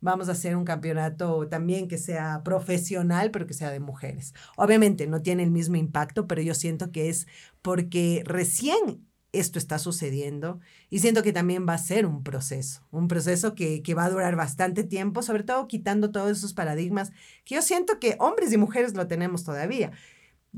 vamos 0.02 0.28
a 0.28 0.34
hacer 0.34 0.58
un 0.58 0.66
campeonato 0.66 1.48
también 1.48 1.88
que 1.88 1.98
sea 1.98 2.44
profesional, 2.44 3.32
pero 3.32 3.48
que 3.48 3.54
sea 3.54 3.72
de 3.72 3.80
mujeres. 3.80 4.34
Obviamente 4.58 5.08
no 5.08 5.22
tiene 5.22 5.44
el 5.44 5.52
mismo 5.52 5.78
impacto, 5.78 6.28
pero 6.28 6.42
yo 6.42 6.54
siento 6.54 6.92
que 6.92 7.08
es 7.08 7.28
porque 7.62 8.22
recién 8.26 9.08
esto 9.32 9.60
está 9.60 9.80
sucediendo 9.80 10.60
y 10.90 11.00
siento 11.00 11.24
que 11.24 11.32
también 11.32 11.66
va 11.68 11.76
a 11.76 11.78
ser 11.78 12.06
un 12.06 12.24
proceso, 12.24 12.86
un 12.92 13.08
proceso 13.08 13.56
que, 13.56 13.82
que, 13.84 13.94
va 13.94 14.06
a 14.06 14.10
durar 14.10 14.36
bastante 14.36 14.84
tiempo, 14.84 15.22
sobre 15.22 15.44
todo 15.44 15.68
quitando 15.68 16.12
todos 16.12 16.38
esos 16.38 16.54
paradigmas 16.54 17.12
que 17.46 17.56
yo 17.56 17.62
siento 17.62 18.00
que 18.00 18.18
hombres 18.20 18.52
y 18.52 18.58
mujeres 18.58 18.96
lo 18.96 19.08
tenemos 19.08 19.44
todavía. 19.46 19.92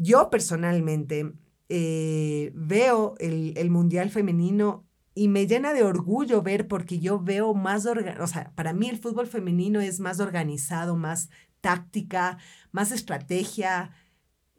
Yo 0.02 0.30
personalmente 0.30 1.34
eh, 1.68 2.52
veo 2.56 3.16
el, 3.20 3.70
Mundial 3.70 4.10
Femenino 4.10 4.86
y 5.14 5.28
me 5.28 5.46
llena 5.46 5.74
de 5.74 5.84
orgullo 5.84 6.42
ver 6.42 6.70
porque 6.70 7.00
yo 7.00 7.20
veo 7.20 7.54
más, 7.54 7.86
o 7.86 8.28
sea, 8.28 8.54
para 8.56 8.72
mí 8.72 8.88
el 8.88 8.98
fútbol 8.98 9.28
femenino 9.28 9.82
es 9.82 10.00
más 10.00 10.22
organizado, 10.22 10.96
más 10.96 11.30
táctica, 11.60 12.38
más 12.72 12.94
estrategia, 12.94 13.92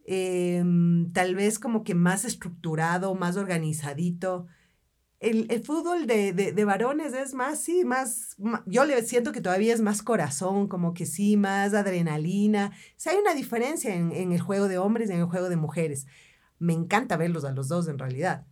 em, 0.04 1.10
tal 1.12 1.34
vez 1.34 1.58
como 1.58 1.84
que 1.84 1.94
más 1.94 2.26
estructurado, 2.26 3.14
más 3.14 3.36
organizadito 3.38 4.46
el, 5.20 5.46
el 5.50 5.62
fútbol 5.62 6.06
de, 6.06 6.32
de, 6.32 6.52
de, 6.52 6.64
varones 6.64 7.12
es 7.12 7.34
más, 7.34 7.60
sí, 7.60 7.84
más, 7.84 8.36
yo 8.64 8.86
le 8.86 9.02
siento 9.02 9.32
que 9.32 9.42
todavía 9.42 9.74
es 9.74 9.82
más 9.82 10.02
corazón, 10.02 10.66
como 10.66 10.94
que 10.94 11.04
sí, 11.04 11.36
más 11.36 11.74
adrenalina. 11.74 12.72
O 13.06 13.10
hay 13.10 13.18
una 13.18 13.34
diferencia 13.34 13.94
en, 13.94 14.12
en, 14.12 14.32
el 14.32 14.40
juego 14.40 14.66
de 14.66 14.78
hombres 14.78 15.10
y 15.10 15.12
en 15.12 15.20
el 15.20 15.26
juego 15.26 15.50
de 15.50 15.56
mujeres. 15.56 16.06
Me 16.58 16.72
encanta 16.72 17.18
verlos 17.18 17.44
a 17.44 17.52
los 17.52 17.68
dos 17.68 17.86
en 17.88 17.98
realidad. 17.98 18.46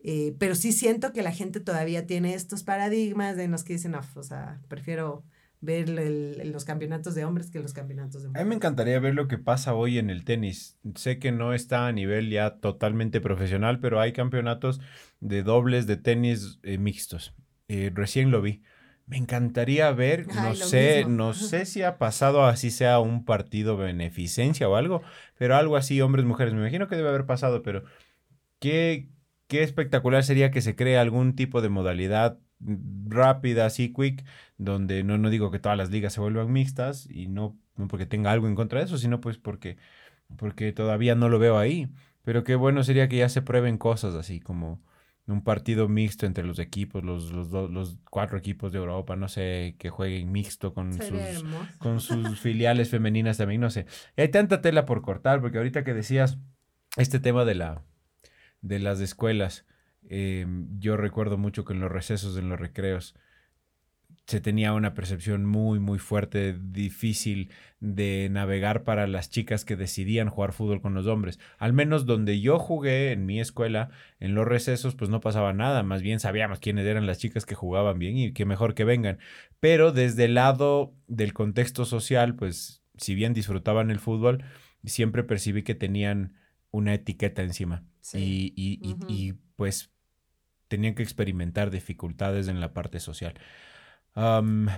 Eh, 0.00 0.34
pero 0.38 0.54
sí 0.54 0.72
siento 0.72 1.12
que 1.12 1.22
la 1.22 1.32
gente 1.32 1.60
todavía 1.60 2.06
tiene 2.06 2.34
estos 2.34 2.62
paradigmas 2.62 3.36
de 3.36 3.48
los 3.48 3.64
que 3.64 3.74
dicen, 3.74 3.94
o 3.94 4.22
sea, 4.22 4.62
prefiero 4.68 5.24
ver 5.66 5.90
los 6.46 6.64
campeonatos 6.64 7.14
de 7.14 7.24
hombres 7.24 7.50
que 7.50 7.60
los 7.60 7.74
campeonatos 7.74 8.22
de 8.22 8.28
mujeres. 8.28 8.40
A 8.40 8.44
mí 8.44 8.48
me 8.48 8.54
encantaría 8.54 8.98
ver 9.00 9.14
lo 9.14 9.28
que 9.28 9.36
pasa 9.36 9.74
hoy 9.74 9.98
en 9.98 10.08
el 10.08 10.24
tenis. 10.24 10.78
Sé 10.94 11.18
que 11.18 11.32
no 11.32 11.52
está 11.52 11.86
a 11.88 11.92
nivel 11.92 12.30
ya 12.30 12.58
totalmente 12.58 13.20
profesional, 13.20 13.80
pero 13.80 14.00
hay 14.00 14.12
campeonatos 14.12 14.80
de 15.20 15.42
dobles 15.42 15.86
de 15.86 15.96
tenis 15.96 16.60
eh, 16.62 16.78
mixtos. 16.78 17.34
Eh, 17.68 17.90
recién 17.92 18.30
lo 18.30 18.40
vi. 18.40 18.62
Me 19.06 19.16
encantaría 19.16 19.90
ver, 19.92 20.26
no 20.34 20.54
sé, 20.54 21.04
no 21.04 21.34
sé 21.34 21.66
si 21.66 21.82
ha 21.82 21.98
pasado 21.98 22.46
así 22.46 22.70
sea 22.70 23.00
un 23.00 23.24
partido 23.24 23.76
beneficencia 23.76 24.68
o 24.68 24.76
algo, 24.76 25.02
pero 25.36 25.56
algo 25.56 25.76
así, 25.76 26.00
hombres, 26.00 26.24
mujeres, 26.24 26.54
me 26.54 26.60
imagino 26.60 26.88
que 26.88 26.96
debe 26.96 27.08
haber 27.08 27.26
pasado, 27.26 27.62
pero 27.62 27.84
qué, 28.60 29.08
qué 29.48 29.62
espectacular 29.62 30.24
sería 30.24 30.50
que 30.50 30.62
se 30.62 30.76
cree 30.76 30.96
algún 30.96 31.34
tipo 31.34 31.60
de 31.60 31.68
modalidad 31.68 32.38
rápida, 32.60 33.66
así 33.66 33.92
quick, 33.92 34.24
donde 34.58 35.04
no, 35.04 35.18
no 35.18 35.30
digo 35.30 35.50
que 35.50 35.58
todas 35.58 35.78
las 35.78 35.90
ligas 35.90 36.14
se 36.14 36.20
vuelvan 36.20 36.52
mixtas 36.52 37.08
y 37.10 37.28
no, 37.28 37.58
no 37.76 37.88
porque 37.88 38.06
tenga 38.06 38.30
algo 38.32 38.48
en 38.48 38.54
contra 38.54 38.80
de 38.80 38.86
eso, 38.86 38.98
sino 38.98 39.20
pues 39.20 39.38
porque, 39.38 39.76
porque 40.36 40.72
todavía 40.72 41.14
no 41.14 41.28
lo 41.28 41.38
veo 41.38 41.58
ahí. 41.58 41.88
Pero 42.22 42.42
qué 42.44 42.56
bueno 42.56 42.82
sería 42.82 43.08
que 43.08 43.18
ya 43.18 43.28
se 43.28 43.42
prueben 43.42 43.78
cosas 43.78 44.14
así 44.14 44.40
como 44.40 44.82
un 45.28 45.42
partido 45.42 45.88
mixto 45.88 46.26
entre 46.26 46.44
los 46.44 46.58
equipos, 46.58 47.04
los, 47.04 47.32
los, 47.32 47.50
los 47.50 47.98
cuatro 48.10 48.38
equipos 48.38 48.72
de 48.72 48.78
Europa, 48.78 49.16
no 49.16 49.28
sé, 49.28 49.74
que 49.78 49.90
jueguen 49.90 50.30
mixto 50.30 50.72
con 50.72 50.92
sus, 50.92 51.44
con 51.78 52.00
sus 52.00 52.38
filiales 52.40 52.90
femeninas 52.90 53.36
también, 53.36 53.60
no 53.60 53.70
sé. 53.70 53.86
hay 54.16 54.28
tanta 54.28 54.60
tela 54.60 54.86
por 54.86 55.02
cortar, 55.02 55.40
porque 55.40 55.58
ahorita 55.58 55.82
que 55.82 55.94
decías 55.94 56.38
este 56.96 57.18
tema 57.18 57.44
de, 57.44 57.56
la, 57.56 57.82
de 58.60 58.78
las 58.78 59.00
escuelas, 59.00 59.66
Em, 60.08 60.78
yo 60.78 60.96
recuerdo 60.96 61.38
mucho 61.38 61.64
que 61.64 61.72
en 61.72 61.80
los 61.80 61.90
recesos, 61.90 62.36
en 62.36 62.48
los 62.48 62.58
recreos, 62.58 63.14
se 64.26 64.40
tenía 64.40 64.72
una 64.72 64.92
percepción 64.92 65.46
muy, 65.46 65.78
muy 65.78 66.00
fuerte, 66.00 66.58
difícil 66.60 67.50
de 67.78 68.28
navegar 68.30 68.82
para 68.82 69.06
las 69.06 69.30
chicas 69.30 69.64
que 69.64 69.76
decidían 69.76 70.30
jugar 70.30 70.52
fútbol 70.52 70.80
con 70.80 70.94
los 70.94 71.06
hombres. 71.06 71.38
Al 71.58 71.72
menos 71.72 72.06
donde 72.06 72.40
yo 72.40 72.58
jugué 72.58 73.12
en 73.12 73.24
mi 73.24 73.40
escuela, 73.40 73.90
en 74.18 74.34
los 74.34 74.46
recesos, 74.46 74.96
pues 74.96 75.10
no 75.10 75.20
pasaba 75.20 75.52
nada. 75.52 75.84
Más 75.84 76.02
bien 76.02 76.18
sabíamos 76.18 76.58
quiénes 76.58 76.86
eran 76.86 77.06
las 77.06 77.18
chicas 77.18 77.46
que 77.46 77.54
jugaban 77.54 78.00
bien 78.00 78.16
y 78.16 78.32
que 78.32 78.44
mejor 78.46 78.74
que 78.74 78.84
vengan. 78.84 79.18
Pero 79.60 79.92
desde 79.92 80.24
el 80.24 80.34
lado 80.34 80.92
del 81.06 81.32
contexto 81.32 81.84
social, 81.84 82.34
pues 82.34 82.82
si 82.96 83.14
bien 83.14 83.32
disfrutaban 83.32 83.92
el 83.92 84.00
fútbol, 84.00 84.42
siempre 84.84 85.22
percibí 85.22 85.62
que 85.62 85.76
tenían 85.76 86.34
una 86.72 86.94
etiqueta 86.94 87.42
encima. 87.42 87.84
Y, 88.12 88.52
y, 88.56 88.96
y 89.08 89.34
pues 89.54 89.92
tenían 90.68 90.94
que 90.94 91.02
experimentar 91.02 91.70
dificultades 91.70 92.48
en 92.48 92.60
la 92.60 92.72
parte 92.72 93.00
social. 93.00 93.34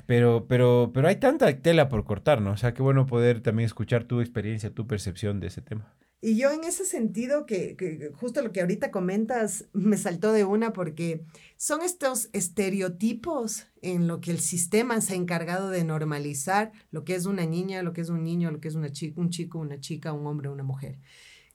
pero, 0.07 0.47
pero, 0.49 0.91
pero 0.95 1.09
hay 1.09 1.17
tanta 1.17 1.55
tela 1.61 1.89
por 1.89 2.05
cortar, 2.05 2.41
¿no? 2.41 2.53
O 2.53 2.57
sea, 2.57 2.75
qué 2.75 2.83
bueno 2.83 3.07
poder 3.07 3.41
también 3.41 3.67
escuchar 3.67 4.05
tu 4.05 4.21
experiencia, 4.21 4.75
tu 4.75 4.87
percepción 4.87 5.41
de 5.41 5.49
ese 5.49 5.63
tema. 5.63 5.95
Y 6.21 6.37
yo 6.37 6.51
en 6.51 6.65
ese 6.65 6.85
sentido, 6.85 7.47
que, 7.47 7.77
que, 7.77 8.11
justo 8.13 8.43
lo 8.43 8.51
que 8.51 8.61
ahorita 8.61 8.91
comentas, 8.91 9.67
me 9.73 9.97
saltó 9.97 10.33
de 10.33 10.45
una 10.45 10.73
porque 10.73 11.25
son 11.57 11.83
estos 11.83 12.29
estereotipos 12.33 13.69
en 13.83 14.09
lo 14.09 14.21
que 14.21 14.33
el 14.33 14.41
sistema 14.41 15.01
se 15.01 15.13
ha 15.13 15.17
encargado 15.17 15.71
de 15.71 15.85
normalizar 15.85 16.73
lo 16.91 17.05
que 17.05 17.15
es 17.15 17.27
una 17.27 17.47
niña, 17.47 17.85
lo 17.85 17.93
que 17.93 18.01
es 18.01 18.09
un 18.09 18.25
niño, 18.25 18.51
lo 18.51 18.61
que 18.61 18.67
es 18.67 18.75
una 18.75 18.91
chica, 18.91 19.21
un 19.21 19.31
chico, 19.31 19.61
una 19.61 19.79
chica, 19.79 20.13
un 20.13 20.27
hombre, 20.27 20.49
una 20.49 20.65
mujer. 20.65 20.99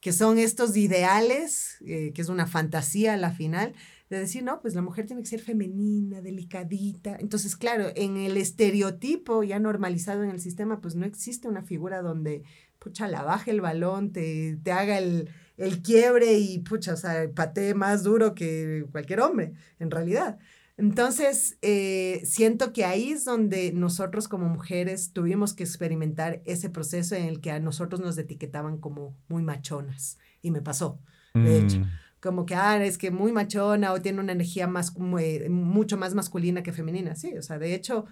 Que 0.00 0.12
son 0.12 0.38
estos 0.38 0.74
ideales, 0.78 1.76
eh, 1.86 2.12
que 2.14 2.22
es 2.22 2.30
una 2.30 2.46
fantasía 2.46 3.14
a 3.14 3.18
la 3.18 3.32
final, 3.32 3.74
de 4.10 4.18
decir, 4.18 4.42
no, 4.42 4.60
pues 4.60 4.74
la 4.74 4.82
mujer 4.82 5.06
tiene 5.06 5.22
que 5.22 5.28
ser 5.28 5.40
femenina, 5.40 6.20
delicadita. 6.20 7.16
Entonces, 7.18 7.56
claro, 7.56 7.90
en 7.94 8.16
el 8.16 8.36
estereotipo 8.36 9.42
ya 9.42 9.58
normalizado 9.58 10.22
en 10.22 10.30
el 10.30 10.40
sistema, 10.40 10.80
pues 10.80 10.94
no 10.94 11.06
existe 11.06 11.48
una 11.48 11.62
figura 11.62 12.02
donde, 12.02 12.42
pucha, 12.78 13.08
la 13.08 13.22
baje 13.22 13.50
el 13.50 13.60
balón, 13.60 14.12
te, 14.12 14.58
te 14.62 14.72
haga 14.72 14.98
el, 14.98 15.30
el 15.56 15.82
quiebre 15.82 16.34
y, 16.34 16.58
pucha, 16.58 16.94
o 16.94 16.96
sea, 16.96 17.30
patee 17.34 17.74
más 17.74 18.02
duro 18.02 18.34
que 18.34 18.86
cualquier 18.92 19.20
hombre, 19.20 19.52
en 19.78 19.90
realidad. 19.90 20.38
Entonces, 20.76 21.56
eh, 21.62 22.20
siento 22.24 22.72
que 22.72 22.84
ahí 22.84 23.12
es 23.12 23.24
donde 23.24 23.72
nosotros 23.72 24.26
como 24.26 24.48
mujeres 24.48 25.12
tuvimos 25.12 25.54
que 25.54 25.62
experimentar 25.62 26.42
ese 26.46 26.68
proceso 26.68 27.14
en 27.14 27.26
el 27.26 27.40
que 27.40 27.52
a 27.52 27.60
nosotros 27.60 28.00
nos 28.00 28.18
etiquetaban 28.18 28.78
como 28.78 29.16
muy 29.28 29.42
machonas. 29.42 30.18
Y 30.42 30.50
me 30.50 30.60
pasó, 30.60 30.98
de 31.32 31.58
hecho. 31.58 31.82
Como 32.24 32.46
que, 32.46 32.54
ah, 32.54 32.82
es 32.82 32.96
que 32.96 33.10
muy 33.10 33.32
machona 33.32 33.92
o 33.92 34.00
tiene 34.00 34.18
una 34.18 34.32
energía 34.32 34.66
más, 34.66 34.96
mucho 34.96 35.98
más 35.98 36.14
masculina 36.14 36.62
que 36.62 36.72
femenina. 36.72 37.14
Sí, 37.16 37.36
o 37.36 37.42
sea, 37.42 37.58
de 37.58 37.74
hecho, 37.74 38.06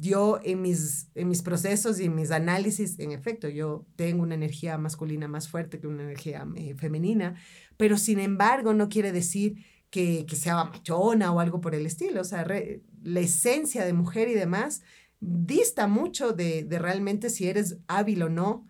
yo 0.00 0.40
en 0.42 0.62
mis, 0.62 1.10
en 1.14 1.28
mis 1.28 1.42
procesos 1.42 2.00
y 2.00 2.04
en 2.06 2.14
mis 2.14 2.30
análisis, 2.30 2.98
en 2.98 3.12
efecto, 3.12 3.50
yo 3.50 3.84
tengo 3.94 4.22
una 4.22 4.36
energía 4.36 4.78
masculina 4.78 5.28
más 5.28 5.48
fuerte 5.50 5.80
que 5.80 5.86
una 5.86 6.02
energía 6.02 6.46
eh, 6.56 6.74
femenina, 6.76 7.34
pero 7.76 7.98
sin 7.98 8.20
embargo 8.20 8.72
no 8.72 8.88
quiere 8.88 9.12
decir 9.12 9.62
que, 9.90 10.24
que 10.24 10.36
sea 10.36 10.64
machona 10.64 11.30
o 11.30 11.38
algo 11.38 11.60
por 11.60 11.74
el 11.74 11.84
estilo. 11.84 12.22
O 12.22 12.24
sea, 12.24 12.46
la 13.02 13.20
esencia 13.20 13.84
de 13.84 13.92
mujer 13.92 14.28
y 14.28 14.34
demás 14.34 14.80
dista 15.20 15.88
mucho 15.88 16.32
de, 16.32 16.64
de 16.64 16.78
realmente 16.78 17.28
si 17.28 17.48
eres 17.48 17.80
hábil 17.86 18.22
o 18.22 18.30
no 18.30 18.66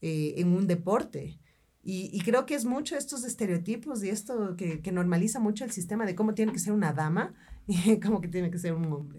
eh, 0.00 0.34
en 0.38 0.48
un 0.48 0.66
deporte. 0.66 1.38
Y, 1.86 2.18
creo 2.20 2.46
que 2.46 2.54
es 2.54 2.64
mucho 2.64 2.96
estos 2.96 3.24
estereotipos 3.24 4.02
y 4.02 4.08
esto 4.08 4.56
que, 4.56 4.80
normaliza 4.90 5.38
mucho 5.38 5.64
el 5.64 5.70
sistema 5.70 6.06
de 6.06 6.14
cómo 6.14 6.32
tiene 6.32 6.52
que 6.52 6.58
ser 6.58 6.72
una 6.72 6.94
dama 6.94 7.34
y 7.66 8.00
cómo 8.00 8.20
que 8.20 8.28
tiene 8.28 8.50
que 8.50 8.58
ser 8.58 8.72
un 8.72 8.90
hombre. 8.90 9.18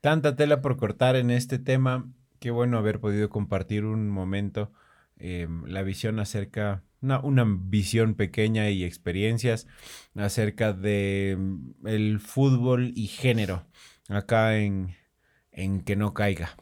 Tanta 0.00 0.34
tela 0.34 0.60
por 0.60 0.76
cortar 0.76 1.14
en 1.14 1.30
este 1.30 1.60
tema. 1.60 2.10
Qué 2.40 2.50
bueno 2.50 2.76
haber 2.76 2.98
podido 2.98 3.30
compartir 3.30 3.84
un 3.84 4.10
momento, 4.10 4.72
eh, 5.16 5.46
la 5.66 5.82
visión 5.82 6.18
acerca, 6.18 6.82
una, 7.00 7.20
una, 7.20 7.44
visión 7.46 8.14
pequeña 8.14 8.68
y 8.70 8.82
experiencias 8.82 9.68
acerca 10.16 10.72
de 10.72 11.36
mm, 11.38 11.86
el 11.86 12.18
fútbol 12.18 12.92
y 12.96 13.06
género 13.06 13.64
acá 14.08 14.58
en, 14.58 14.96
en 15.52 15.82
Que 15.82 15.94
no 15.94 16.14
caiga. 16.14 16.56